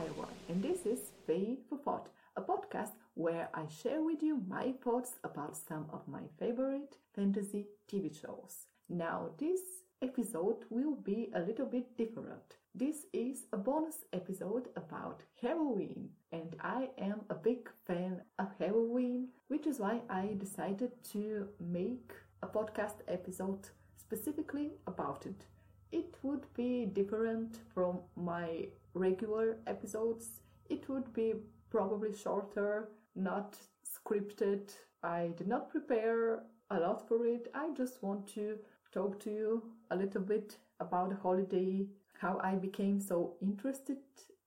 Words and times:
everyone, 0.00 0.28
I 0.48 0.52
am 0.52 0.58
Ivaiwa 0.58 0.58
and 0.62 0.62
this 0.62 0.86
is 0.86 0.98
Fae 1.26 1.56
for 1.68 1.78
Thought, 1.78 2.08
a 2.36 2.40
podcast 2.40 2.92
where 3.14 3.48
I 3.54 3.66
share 3.68 4.02
with 4.02 4.22
you 4.22 4.42
my 4.48 4.72
thoughts 4.82 5.16
about 5.24 5.56
some 5.56 5.86
of 5.92 6.08
my 6.08 6.22
favorite 6.38 6.96
fantasy 7.14 7.66
TV 7.90 8.20
shows. 8.20 8.66
Now, 8.88 9.30
this 9.38 9.60
episode 10.02 10.64
will 10.70 10.94
be 10.94 11.30
a 11.34 11.40
little 11.40 11.66
bit 11.66 11.96
different. 11.96 12.56
This 12.74 13.06
is 13.12 13.46
a 13.52 13.56
bonus 13.56 14.04
episode 14.12 14.68
about 14.76 15.22
Halloween, 15.42 16.10
and 16.32 16.56
I 16.60 16.88
am 16.98 17.20
a 17.28 17.34
big 17.34 17.68
fan 17.86 18.22
of 18.38 18.48
Halloween, 18.58 19.28
which 19.48 19.66
is 19.66 19.80
why 19.80 20.00
I 20.08 20.36
decided 20.38 20.92
to 21.12 21.48
make 21.60 22.12
a 22.42 22.46
podcast 22.46 23.02
episode 23.08 23.68
specifically 23.96 24.72
about 24.86 25.26
it. 25.26 25.44
It 25.92 26.14
would 26.22 26.46
be 26.54 26.86
different 26.86 27.58
from 27.74 28.00
my 28.16 28.68
regular 28.94 29.58
episodes. 29.66 30.40
It 30.68 30.88
would 30.88 31.12
be 31.12 31.34
probably 31.70 32.14
shorter, 32.14 32.90
not 33.14 33.56
scripted. 33.84 34.72
I 35.02 35.30
did 35.36 35.48
not 35.48 35.70
prepare 35.70 36.44
a 36.70 36.78
lot 36.78 37.08
for 37.08 37.26
it. 37.26 37.48
I 37.54 37.70
just 37.76 38.02
want 38.02 38.26
to 38.34 38.58
talk 38.92 39.18
to 39.20 39.30
you 39.30 39.62
a 39.90 39.96
little 39.96 40.22
bit 40.22 40.56
about 40.78 41.10
the 41.10 41.16
holiday, 41.16 41.86
how 42.20 42.38
I 42.42 42.54
became 42.54 43.00
so 43.00 43.34
interested 43.40 43.98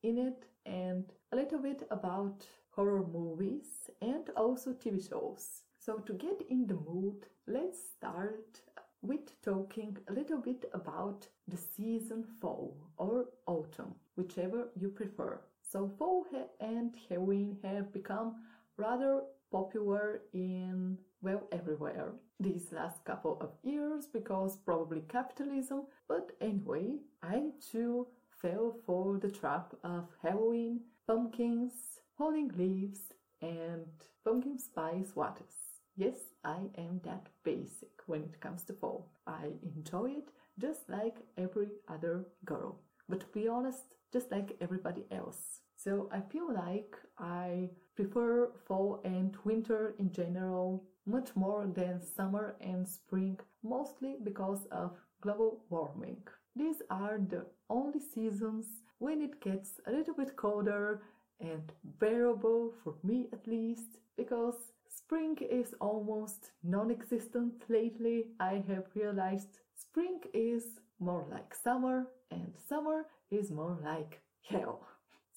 in 0.02 0.18
it, 0.18 0.46
and 0.66 1.06
a 1.32 1.36
little 1.36 1.60
bit 1.60 1.86
about 1.92 2.46
horror 2.72 3.06
movies 3.06 3.90
and 4.02 4.30
also 4.38 4.74
TV 4.74 5.08
shows. 5.08 5.64
So, 5.80 5.98
to 5.98 6.14
get 6.14 6.42
in 6.50 6.66
the 6.68 6.76
mood, 6.76 7.26
let's 7.46 7.80
start 7.98 8.62
with 9.04 9.40
talking 9.44 9.98
a 10.08 10.14
little 10.14 10.40
bit 10.40 10.66
about 10.74 11.28
the 11.48 11.58
season 11.58 12.24
fall 12.40 12.76
or 12.98 13.26
autumn, 13.46 13.94
whichever 14.16 14.70
you 14.80 14.90
prefer. 14.90 15.40
So, 15.62 15.92
fall 16.00 16.26
and 16.60 16.96
Halloween 17.10 17.58
have 17.64 17.92
become 17.92 18.36
rather 18.78 19.22
popular 19.52 20.22
in 20.34 20.98
well 21.22 21.44
everywhere 21.52 22.14
these 22.40 22.72
last 22.72 23.04
couple 23.06 23.38
of 23.40 23.52
years 23.64 24.08
because 24.08 24.58
probably 24.58 25.02
capitalism 25.08 25.84
but 26.08 26.32
anyway 26.42 26.98
i 27.22 27.40
too 27.72 28.08
fell 28.42 28.76
for 28.84 29.20
the 29.20 29.30
trap 29.30 29.76
of 29.84 30.08
halloween 30.24 30.80
pumpkins 31.06 31.74
falling 32.18 32.52
leaves 32.58 33.14
and 33.44 33.86
pumpkin 34.26 34.58
spice 34.58 35.12
lattes 35.16 35.63
Yes, 35.96 36.18
I 36.44 36.70
am 36.78 37.02
that 37.04 37.28
basic 37.44 38.02
when 38.08 38.24
it 38.24 38.40
comes 38.42 38.64
to 38.66 38.74
fall. 38.74 39.12
I 39.28 39.54
enjoy 39.64 40.12
it 40.18 40.30
just 40.60 40.90
like 40.90 41.18
every 41.38 41.70
other 41.88 42.26
girl. 42.46 42.80
But 43.08 43.20
to 43.22 43.26
be 43.28 43.48
honest, 43.48 43.96
just 44.12 44.32
like 44.32 44.58
everybody 44.62 45.06
else. 45.12 45.62
So 45.76 46.10
I 46.12 46.22
feel 46.22 46.52
like 46.54 46.96
I 47.20 47.70
prefer 47.96 48.52
fall 48.68 49.02
and 49.04 49.36
winter 49.44 49.96
in 50.00 50.12
general 50.12 50.84
much 51.06 51.36
more 51.36 51.68
than 51.68 52.02
summer 52.02 52.56
and 52.62 52.88
spring, 52.88 53.40
mostly 53.64 54.18
because 54.24 54.66
of 54.72 54.98
global 55.22 55.64
warming. 55.70 56.24
These 56.56 56.82
are 56.90 57.20
the 57.20 57.46
only 57.70 58.00
seasons 58.00 58.66
when 59.00 59.22
it 59.22 59.42
gets 59.42 59.80
a 59.88 59.92
little 59.92 60.14
bit 60.16 60.36
colder 60.38 61.02
and 61.40 61.72
bearable 62.00 62.74
for 62.84 62.96
me 63.04 63.28
at 63.34 63.46
least, 63.48 63.98
because 64.18 64.73
Spring 65.14 65.38
is 65.48 65.76
almost 65.80 66.50
non-existent 66.64 67.66
lately. 67.70 68.30
I 68.40 68.64
have 68.68 68.86
realized 68.96 69.60
spring 69.76 70.22
is 70.34 70.80
more 71.00 71.28
like 71.30 71.54
summer 71.54 72.08
and 72.32 72.52
summer 72.68 73.06
is 73.30 73.52
more 73.52 73.78
like 73.84 74.24
hell. 74.42 74.88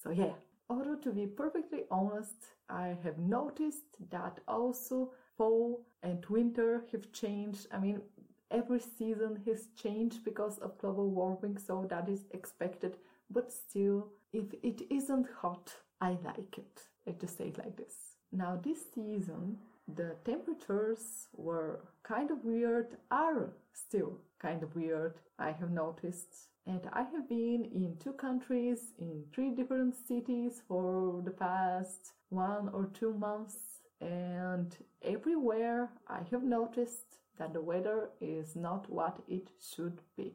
So 0.01 0.09
yeah, 0.09 0.33
although 0.67 0.95
to 0.95 1.11
be 1.11 1.27
perfectly 1.27 1.83
honest, 1.91 2.47
I 2.67 2.97
have 3.03 3.19
noticed 3.19 4.09
that 4.09 4.39
also 4.47 5.11
fall 5.37 5.85
and 6.01 6.25
winter 6.25 6.83
have 6.91 7.11
changed. 7.11 7.67
I 7.71 7.77
mean, 7.77 8.01
every 8.49 8.79
season 8.79 9.43
has 9.45 9.67
changed 9.75 10.23
because 10.25 10.57
of 10.57 10.79
global 10.79 11.11
warming, 11.11 11.59
so 11.59 11.85
that 11.87 12.09
is 12.09 12.25
expected. 12.31 12.97
But 13.29 13.51
still, 13.51 14.07
if 14.33 14.55
it 14.63 14.87
isn't 14.89 15.27
hot, 15.39 15.71
I 16.01 16.17
like 16.25 16.57
it. 16.57 16.81
Let's 17.05 17.21
just 17.21 17.37
say 17.37 17.49
it 17.49 17.59
like 17.59 17.77
this. 17.77 18.16
Now, 18.31 18.59
this 18.61 18.79
season, 18.93 19.57
the 19.87 20.15
temperatures 20.25 21.27
were 21.33 21.79
kind 22.03 22.29
of 22.29 22.43
weird, 22.43 22.97
are 23.09 23.53
still 23.73 24.19
kind 24.39 24.63
of 24.63 24.75
weird, 24.75 25.15
I 25.39 25.51
have 25.51 25.71
noticed. 25.71 26.49
And 26.65 26.81
I 26.91 27.03
have 27.03 27.29
been 27.29 27.63
in 27.73 27.95
two 27.99 28.11
countries, 28.11 28.91
in 28.99 29.23
three 29.33 29.51
different 29.51 29.95
cities 29.95 30.61
for 30.67 31.21
the 31.23 31.31
past 31.31 32.11
one 32.29 32.69
or 32.73 32.89
two 32.93 33.13
months. 33.13 33.57
And 34.01 34.75
everywhere 35.01 35.89
I 36.07 36.19
have 36.29 36.43
noticed 36.43 37.17
that 37.37 37.53
the 37.53 37.61
weather 37.61 38.09
is 38.19 38.55
not 38.55 38.89
what 38.89 39.21
it 39.29 39.49
should 39.73 40.01
be. 40.17 40.33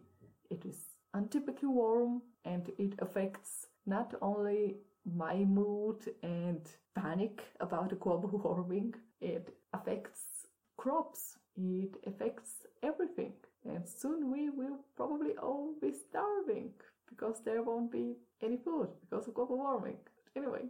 It 0.51 0.65
is 0.65 0.79
untypically 1.15 1.65
warm 1.65 2.23
and 2.45 2.71
it 2.79 2.95
affects 3.01 3.67
not 3.87 4.15
only 4.23 4.77
my 5.05 5.37
mood 5.45 6.15
and 6.23 6.67
panic 6.95 7.43
about 7.61 7.91
the 7.91 7.97
global 7.97 8.29
warming. 8.45 8.95
It 9.21 9.55
affects 9.73 10.47
crops. 10.77 11.37
It 11.57 11.97
affects 12.07 12.67
everything. 12.83 13.35
And 13.65 13.87
soon 13.89 14.31
we 14.33 14.51
will 14.51 14.79
probably 14.97 15.33
all 15.37 15.75
be 15.81 15.93
starving 15.93 16.71
because 17.09 17.43
there 17.45 17.63
won't 17.63 17.93
be 17.93 18.17
any 18.43 18.57
food 18.57 18.89
because 19.01 19.29
of 19.29 19.35
global 19.35 19.57
warming. 19.59 19.99
But 20.25 20.41
anyway, 20.43 20.65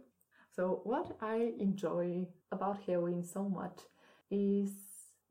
so 0.55 0.81
what 0.83 1.17
I 1.21 1.53
enjoy 1.59 2.27
about 2.51 2.83
Halloween 2.85 3.23
so 3.23 3.49
much 3.49 3.79
is 4.29 4.71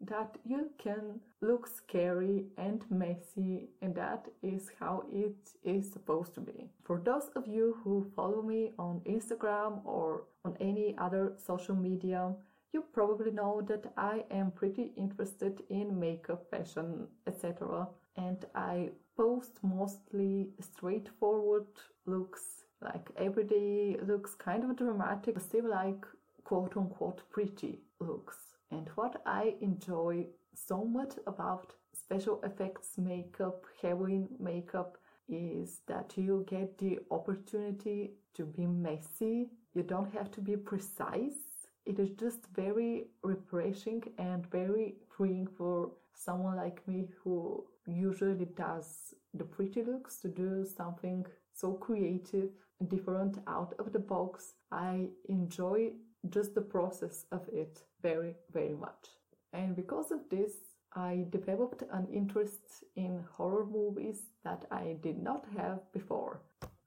that 0.08 0.36
you 0.44 0.70
can 0.78 1.20
look 1.40 1.66
scary 1.66 2.44
and 2.56 2.84
messy 2.90 3.68
and 3.80 3.94
that 3.94 4.26
is 4.42 4.70
how 4.80 5.04
it 5.12 5.36
is 5.64 5.90
supposed 5.92 6.34
to 6.34 6.40
be. 6.40 6.68
For 6.84 7.00
those 7.04 7.30
of 7.36 7.46
you 7.46 7.76
who 7.82 8.10
follow 8.16 8.42
me 8.42 8.72
on 8.78 9.00
Instagram 9.06 9.84
or 9.84 10.24
on 10.44 10.56
any 10.60 10.94
other 10.98 11.34
social 11.36 11.76
media, 11.76 12.32
you 12.72 12.84
probably 12.92 13.30
know 13.30 13.62
that 13.68 13.92
I 13.96 14.24
am 14.30 14.50
pretty 14.50 14.92
interested 14.96 15.62
in 15.68 15.98
makeup, 15.98 16.50
fashion, 16.50 17.06
etc. 17.26 17.86
And 18.16 18.44
I 18.54 18.90
post 19.16 19.58
mostly 19.62 20.48
straightforward 20.60 21.66
looks, 22.06 22.64
like 22.80 23.10
everyday 23.16 23.98
looks, 24.06 24.34
kind 24.34 24.64
of 24.64 24.76
dramatic, 24.76 25.38
still 25.40 25.68
like 25.68 26.04
quote 26.44 26.76
unquote 26.76 27.22
pretty 27.30 27.80
looks. 28.00 28.36
And 28.72 28.88
what 28.94 29.20
I 29.26 29.54
enjoy 29.60 30.26
so 30.54 30.84
much 30.84 31.14
about 31.26 31.74
special 31.92 32.40
effects 32.42 32.96
makeup, 32.96 33.64
Halloween 33.82 34.28
makeup, 34.40 34.96
is 35.28 35.80
that 35.86 36.14
you 36.16 36.44
get 36.48 36.78
the 36.78 36.98
opportunity 37.10 38.12
to 38.34 38.46
be 38.46 38.66
messy. 38.66 39.50
You 39.74 39.82
don't 39.82 40.12
have 40.14 40.30
to 40.32 40.40
be 40.40 40.56
precise. 40.56 41.68
It 41.84 41.98
is 41.98 42.10
just 42.18 42.46
very 42.54 43.08
refreshing 43.22 44.02
and 44.18 44.50
very 44.50 44.94
freeing 45.16 45.46
for 45.46 45.90
someone 46.14 46.56
like 46.56 46.86
me 46.88 47.08
who 47.22 47.64
usually 47.86 48.46
does 48.56 49.14
the 49.34 49.44
pretty 49.44 49.82
looks 49.82 50.18
to 50.18 50.28
do 50.28 50.64
something 50.64 51.26
so 51.52 51.74
creative 51.74 52.50
and 52.80 52.88
different 52.88 53.38
out 53.46 53.74
of 53.78 53.92
the 53.92 53.98
box. 53.98 54.54
I 54.70 55.08
enjoy 55.28 55.92
just 56.30 56.54
the 56.54 56.60
process 56.60 57.26
of 57.32 57.48
it 57.52 57.82
very, 58.02 58.34
very 58.52 58.74
much. 58.74 59.08
And 59.52 59.76
because 59.76 60.10
of 60.10 60.20
this, 60.30 60.52
I 60.94 61.26
developed 61.30 61.82
an 61.90 62.06
interest 62.12 62.84
in 62.96 63.24
horror 63.30 63.64
movies 63.64 64.20
that 64.44 64.66
I 64.70 64.96
did 65.02 65.22
not 65.22 65.46
have 65.56 65.80
before. 65.92 66.42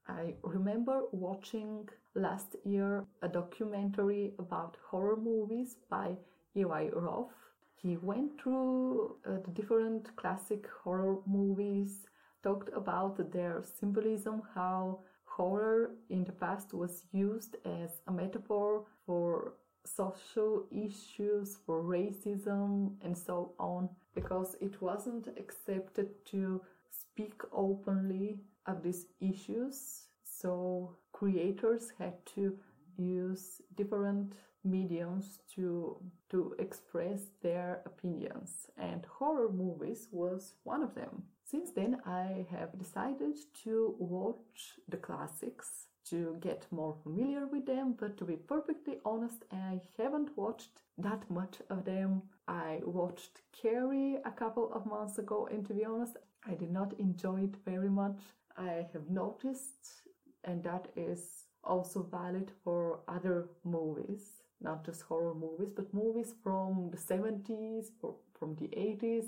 I 0.07 0.35
remember 0.43 1.01
watching 1.11 1.89
last 2.13 2.55
year 2.63 3.05
a 3.23 3.27
documentary 3.27 4.33
about 4.37 4.77
horror 4.89 5.17
movies 5.17 5.77
by 5.89 6.15
Eli 6.55 6.89
Roth. 6.93 7.33
He 7.75 7.97
went 7.97 8.39
through 8.39 9.15
uh, 9.25 9.39
the 9.43 9.51
different 9.51 10.15
classic 10.15 10.67
horror 10.83 11.17
movies, 11.25 12.05
talked 12.43 12.69
about 12.73 13.31
their 13.31 13.63
symbolism, 13.79 14.43
how 14.53 14.99
horror 15.25 15.95
in 16.09 16.23
the 16.23 16.31
past 16.31 16.73
was 16.73 17.03
used 17.11 17.57
as 17.65 18.01
a 18.07 18.11
metaphor 18.11 18.85
for 19.05 19.53
social 19.85 20.65
issues, 20.71 21.57
for 21.65 21.83
racism, 21.83 22.95
and 23.01 23.17
so 23.17 23.53
on, 23.59 23.89
because 24.13 24.55
it 24.59 24.81
wasn't 24.81 25.27
accepted 25.37 26.09
to 26.25 26.61
speak 26.89 27.41
openly 27.53 28.39
of 28.65 28.81
these 28.81 29.05
issues. 29.19 30.07
So 30.23 30.95
creators 31.11 31.91
had 31.99 32.25
to 32.35 32.57
use 32.97 33.61
different 33.75 34.33
mediums 34.63 35.39
to 35.53 35.97
to 36.31 36.55
express 36.57 37.21
their 37.43 37.83
opinions 37.85 38.65
and 38.79 39.05
horror 39.05 39.51
movies 39.51 40.07
was 40.11 40.55
one 40.63 40.81
of 40.81 40.95
them 40.95 41.21
since 41.45 41.71
then, 41.71 42.01
I 42.05 42.47
have 42.49 42.77
decided 42.77 43.35
to 43.63 43.95
watch 43.99 44.79
the 44.89 44.97
classics 44.97 45.85
to 46.09 46.37
get 46.39 46.65
more 46.71 46.95
familiar 47.03 47.45
with 47.47 47.65
them, 47.65 47.95
but 47.99 48.17
to 48.17 48.25
be 48.25 48.35
perfectly 48.35 48.97
honest, 49.03 49.43
I 49.51 49.81
haven't 49.97 50.37
watched 50.37 50.81
that 50.97 51.29
much 51.29 51.57
of 51.69 51.85
them. 51.85 52.21
I 52.47 52.81
watched 52.83 53.41
Carrie 53.51 54.17
a 54.23 54.31
couple 54.31 54.71
of 54.73 54.85
months 54.85 55.17
ago, 55.17 55.47
and 55.51 55.65
to 55.67 55.73
be 55.73 55.85
honest, 55.85 56.17
I 56.47 56.53
did 56.53 56.71
not 56.71 56.93
enjoy 56.99 57.45
it 57.45 57.55
very 57.65 57.89
much. 57.89 58.19
I 58.57 58.85
have 58.93 59.09
noticed, 59.09 60.03
and 60.43 60.63
that 60.63 60.87
is 60.95 61.45
also 61.63 62.03
valid 62.03 62.51
for 62.63 62.99
other 63.07 63.49
movies, 63.63 64.43
not 64.61 64.85
just 64.85 65.01
horror 65.01 65.33
movies, 65.33 65.71
but 65.75 65.93
movies 65.93 66.33
from 66.43 66.91
the 66.91 66.97
70s 66.97 67.87
or 68.01 68.15
from 68.37 68.55
the 68.55 68.67
80s, 68.67 69.25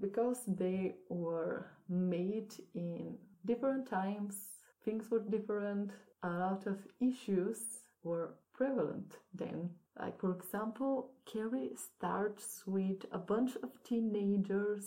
because 0.00 0.40
they 0.46 0.96
were 1.10 1.66
made 1.88 2.54
in 2.74 3.18
different 3.44 3.88
times 3.88 4.57
things 4.88 5.10
were 5.10 5.22
different, 5.28 5.90
a 6.22 6.30
lot 6.30 6.66
of 6.66 6.78
issues 6.98 7.58
were 8.02 8.36
prevalent 8.54 9.18
then. 9.34 9.68
Like, 10.00 10.18
for 10.18 10.32
example, 10.32 11.10
Carrie 11.30 11.72
starts 11.76 12.62
with 12.66 13.04
a 13.12 13.18
bunch 13.18 13.52
of 13.62 13.70
teenagers 13.84 14.84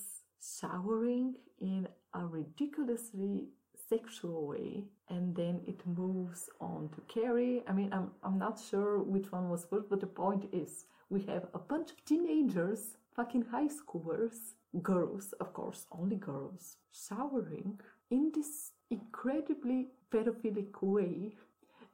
showering 0.59 1.35
in 1.59 1.87
a 2.15 2.25
ridiculously 2.25 3.49
sexual 3.89 4.47
way, 4.47 4.85
and 5.09 5.35
then 5.35 5.61
it 5.67 5.85
moves 5.85 6.49
on 6.59 6.89
to 6.95 7.01
Carrie. 7.01 7.61
I 7.67 7.71
mean, 7.73 7.93
I'm, 7.93 8.09
I'm 8.23 8.39
not 8.39 8.59
sure 8.59 9.03
which 9.03 9.31
one 9.31 9.49
was 9.49 9.67
first, 9.69 9.87
but 9.87 9.99
the 9.99 10.07
point 10.07 10.45
is 10.51 10.85
we 11.09 11.21
have 11.31 11.45
a 11.53 11.59
bunch 11.59 11.91
of 11.91 12.03
teenagers, 12.05 12.97
fucking 13.15 13.45
high 13.51 13.67
schoolers, 13.67 14.53
girls, 14.81 15.33
of 15.39 15.53
course, 15.53 15.85
only 15.91 16.15
girls, 16.15 16.77
showering 16.91 17.79
in 18.09 18.31
this 18.33 18.71
incredibly 18.91 19.87
pedophilic 20.13 20.81
way. 20.81 21.33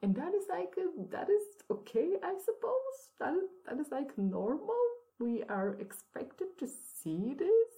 And 0.02 0.14
that 0.14 0.34
is 0.34 0.44
like 0.48 0.74
that 1.10 1.28
is 1.28 1.42
okay 1.70 2.10
i 2.22 2.34
suppose. 2.44 2.96
That 3.18 3.34
is, 3.34 3.48
that 3.66 3.80
is 3.80 3.90
like 3.90 4.16
normal. 4.16 4.84
We 5.18 5.42
are 5.48 5.74
expected 5.80 6.56
to 6.58 6.68
see 6.68 7.34
this. 7.34 7.72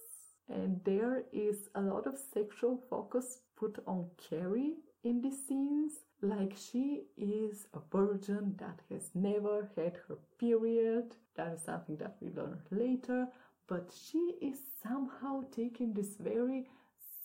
And 0.49 0.81
there 0.83 1.23
is 1.31 1.69
a 1.75 1.81
lot 1.81 2.05
of 2.05 2.17
sexual 2.33 2.77
focus 2.89 3.39
put 3.55 3.81
on 3.87 4.07
carrie 4.29 4.75
in 5.03 5.21
these 5.21 5.47
scenes. 5.47 5.93
Like 6.21 6.53
she 6.55 7.03
is 7.17 7.67
a 7.73 7.79
virgin 7.91 8.55
that 8.57 8.81
has 8.91 9.09
never 9.15 9.69
had 9.75 9.97
her 10.07 10.17
period. 10.39 11.15
That 11.35 11.53
is 11.53 11.61
something 11.63 11.95
that 11.97 12.17
we 12.21 12.29
learn 12.29 12.59
later. 12.69 13.27
But 13.67 13.91
she 13.91 14.35
is 14.41 14.59
somehow 14.83 15.43
taking 15.55 15.93
this 15.93 16.15
very 16.19 16.67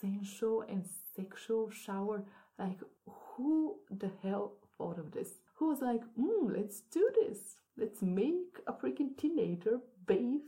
sensual 0.01 0.65
and 0.69 0.85
sexual 1.15 1.71
shower. 1.71 2.25
Like, 2.59 2.81
who 3.07 3.77
the 3.91 4.11
hell 4.23 4.55
thought 4.77 4.99
of 4.99 5.13
this? 5.13 5.31
Who 5.55 5.69
was 5.69 5.81
like, 5.81 6.03
mm, 6.19 6.57
let's 6.57 6.81
do 6.93 7.09
this. 7.21 7.57
Let's 7.77 8.03
make 8.03 8.61
a 8.67 8.73
freaking 8.73 9.17
teenager 9.19 9.81
bathe 10.07 10.41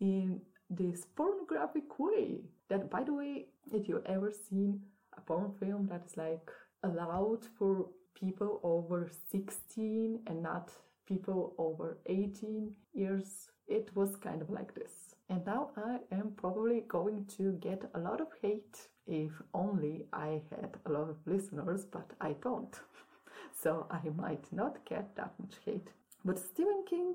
in 0.00 0.40
this 0.70 1.04
pornographic 1.16 1.98
way. 1.98 2.40
That, 2.68 2.90
by 2.90 3.04
the 3.04 3.14
way, 3.14 3.46
if 3.72 3.88
you've 3.88 4.06
ever 4.06 4.32
seen 4.32 4.80
a 5.16 5.20
porn 5.20 5.52
film 5.60 5.86
that 5.88 6.04
is 6.06 6.16
like 6.16 6.50
allowed 6.82 7.44
for 7.58 7.86
people 8.14 8.60
over 8.62 9.10
16 9.30 10.20
and 10.26 10.42
not 10.42 10.70
people 11.06 11.54
over 11.58 11.98
18 12.06 12.72
years, 12.94 13.48
it 13.68 13.90
was 13.94 14.16
kind 14.16 14.42
of 14.42 14.50
like 14.50 14.74
this. 14.74 15.15
And 15.28 15.44
now 15.44 15.70
I 15.76 15.98
am 16.12 16.32
probably 16.36 16.84
going 16.86 17.26
to 17.36 17.52
get 17.52 17.90
a 17.94 17.98
lot 17.98 18.20
of 18.20 18.28
hate 18.40 18.88
if 19.06 19.32
only 19.54 20.06
I 20.12 20.42
had 20.50 20.76
a 20.86 20.90
lot 20.90 21.08
of 21.08 21.16
listeners, 21.26 21.84
but 21.84 22.10
I 22.20 22.34
don't. 22.42 22.74
so 23.62 23.86
I 23.90 24.08
might 24.16 24.44
not 24.52 24.84
get 24.84 25.14
that 25.16 25.32
much 25.40 25.54
hate. 25.64 25.88
But 26.24 26.38
Stephen 26.38 26.84
King 26.88 27.14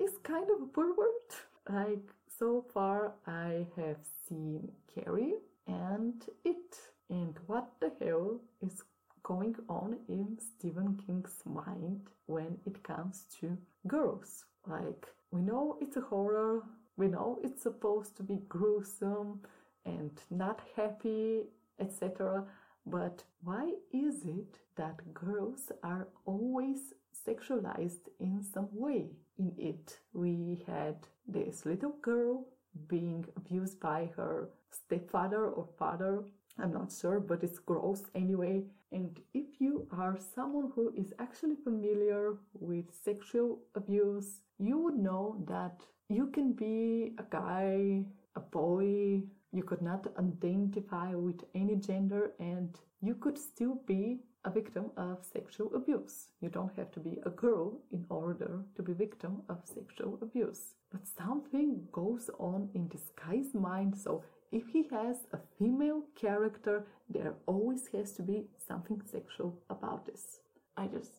is 0.00 0.12
kind 0.22 0.48
of 0.50 0.62
a 0.62 0.66
pervert. 0.66 1.30
Like, 1.68 2.08
so 2.38 2.64
far 2.72 3.12
I 3.26 3.66
have 3.76 3.98
seen 4.28 4.70
Carrie 4.94 5.34
and 5.66 6.24
It. 6.44 6.76
And 7.10 7.38
what 7.46 7.68
the 7.80 7.92
hell 8.00 8.40
is 8.62 8.82
going 9.22 9.56
on 9.68 9.98
in 10.08 10.38
Stephen 10.40 10.98
King's 11.06 11.42
mind 11.44 12.08
when 12.26 12.58
it 12.66 12.82
comes 12.82 13.24
to 13.40 13.56
girls? 13.86 14.44
Like, 14.66 15.06
we 15.30 15.42
know 15.42 15.76
it's 15.80 15.96
a 15.96 16.00
horror, 16.00 16.62
we 16.96 17.08
know 17.08 17.38
it's 17.42 17.62
supposed 17.62 18.16
to 18.16 18.22
be 18.22 18.42
gruesome, 18.48 19.40
and 19.84 20.12
not 20.30 20.60
happy, 20.76 21.44
etc. 21.78 22.44
But 22.86 23.24
why 23.42 23.72
is 23.92 24.24
it 24.24 24.58
that 24.76 25.14
girls 25.14 25.72
are 25.82 26.08
always 26.24 26.94
sexualized 27.26 28.08
in 28.18 28.42
some 28.42 28.68
way? 28.72 29.10
In 29.38 29.52
it, 29.58 29.98
we 30.12 30.62
had 30.66 30.96
this 31.26 31.64
little 31.64 31.96
girl 32.02 32.46
being 32.88 33.24
abused 33.36 33.80
by 33.80 34.10
her 34.16 34.50
stepfather 34.70 35.46
or 35.46 35.68
father. 35.78 36.24
I'm 36.58 36.72
not 36.72 36.92
sure, 36.92 37.20
but 37.20 37.42
it's 37.42 37.58
gross 37.58 38.02
anyway. 38.14 38.64
And 38.90 39.18
if 39.32 39.60
you 39.60 39.86
are 39.90 40.18
someone 40.34 40.70
who 40.74 40.92
is 40.96 41.12
actually 41.18 41.56
familiar 41.56 42.34
with 42.52 42.86
sexual 43.04 43.60
abuse, 43.74 44.40
you 44.58 44.78
would 44.78 44.96
know 44.96 45.42
that 45.48 45.80
you 46.08 46.26
can 46.26 46.52
be 46.52 47.14
a 47.18 47.24
guy, 47.30 48.04
a 48.36 48.40
boy, 48.40 49.22
you 49.52 49.62
could 49.62 49.82
not 49.82 50.06
identify 50.18 51.14
with 51.14 51.40
any 51.54 51.76
gender 51.76 52.32
and 52.38 52.78
you 53.00 53.14
could 53.14 53.38
still 53.38 53.80
be 53.86 54.20
a 54.44 54.50
victim 54.50 54.90
of 54.96 55.24
sexual 55.24 55.74
abuse. 55.74 56.28
You 56.40 56.48
don't 56.48 56.76
have 56.76 56.90
to 56.92 57.00
be 57.00 57.18
a 57.24 57.30
girl 57.30 57.80
in 57.92 58.04
order 58.08 58.64
to 58.76 58.82
be 58.82 58.92
victim 58.92 59.42
of 59.48 59.60
sexual 59.64 60.18
abuse. 60.20 60.74
But 60.90 61.06
something 61.06 61.86
goes 61.92 62.28
on 62.38 62.68
in 62.74 62.88
this 62.88 63.10
guy's 63.24 63.54
mind. 63.54 63.96
So 63.96 64.24
if 64.52 64.68
he 64.68 64.84
has 64.90 65.16
a 65.32 65.38
female 65.58 66.02
character, 66.14 66.84
there 67.08 67.34
always 67.46 67.88
has 67.88 68.12
to 68.12 68.22
be 68.22 68.44
something 68.68 69.00
sexual 69.10 69.58
about 69.70 70.06
this. 70.06 70.40
I 70.76 70.86
just, 70.86 71.12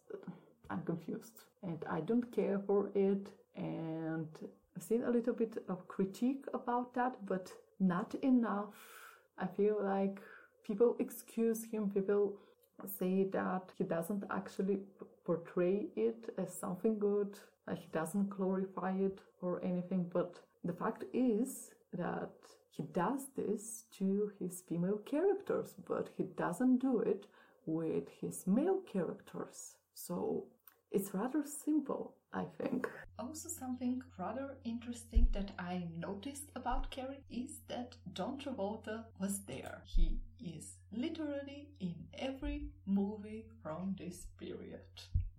I'm 0.70 0.84
confused 0.84 1.42
and 1.64 1.84
I 1.90 2.02
don't 2.02 2.32
care 2.32 2.60
for 2.60 2.90
it. 2.94 3.28
And 3.56 4.28
I've 4.76 4.84
seen 4.84 5.04
a 5.04 5.10
little 5.10 5.34
bit 5.34 5.58
of 5.68 5.88
critique 5.88 6.46
about 6.54 6.94
that, 6.94 7.26
but 7.26 7.52
not 7.80 8.14
enough. 8.22 8.76
I 9.38 9.48
feel 9.48 9.78
like 9.84 10.20
people 10.66 10.96
excuse 11.00 11.64
him, 11.66 11.90
people 11.90 12.34
say 13.00 13.24
that 13.32 13.72
he 13.78 13.84
doesn't 13.84 14.24
actually 14.30 14.80
portray 15.26 15.88
it 15.96 16.30
as 16.38 16.54
something 16.54 17.00
good, 17.00 17.38
like 17.68 17.80
he 17.80 17.88
doesn't 17.92 18.30
glorify 18.30 18.92
it 18.92 19.20
or 19.42 19.64
anything, 19.64 20.10
but 20.12 20.40
the 20.64 20.74
fact 20.74 21.04
is 21.14 21.72
that 21.94 22.32
he 22.76 22.84
does 22.92 23.28
this 23.36 23.84
to 24.00 24.32
his 24.40 24.62
female 24.68 24.98
characters, 25.06 25.76
but 25.88 26.10
he 26.18 26.24
doesn't 26.24 26.80
do 26.80 27.00
it 27.00 27.28
with 27.68 28.10
his 28.20 28.48
male 28.48 28.82
characters. 28.92 29.76
So 29.94 30.48
it's 30.92 31.14
rather 31.14 31.44
simple, 31.46 32.16
I 32.34 32.46
think. 32.58 32.90
Also, 33.20 33.48
something 33.48 34.02
rather 34.18 34.58
interesting 34.64 35.28
that 35.34 35.52
I 35.60 35.84
noticed 35.98 36.50
about 36.56 36.90
Carrie 36.90 37.24
is 37.30 37.60
that 37.68 37.96
John 38.14 38.40
Travolta 38.40 39.06
was 39.20 39.42
there. 39.46 39.84
He 39.86 40.20
is 40.40 40.78
literally 40.92 41.70
in 41.80 41.96
every 42.18 42.70
movie 42.88 43.46
from 43.62 43.96
this 44.00 44.26
period. 44.40 44.82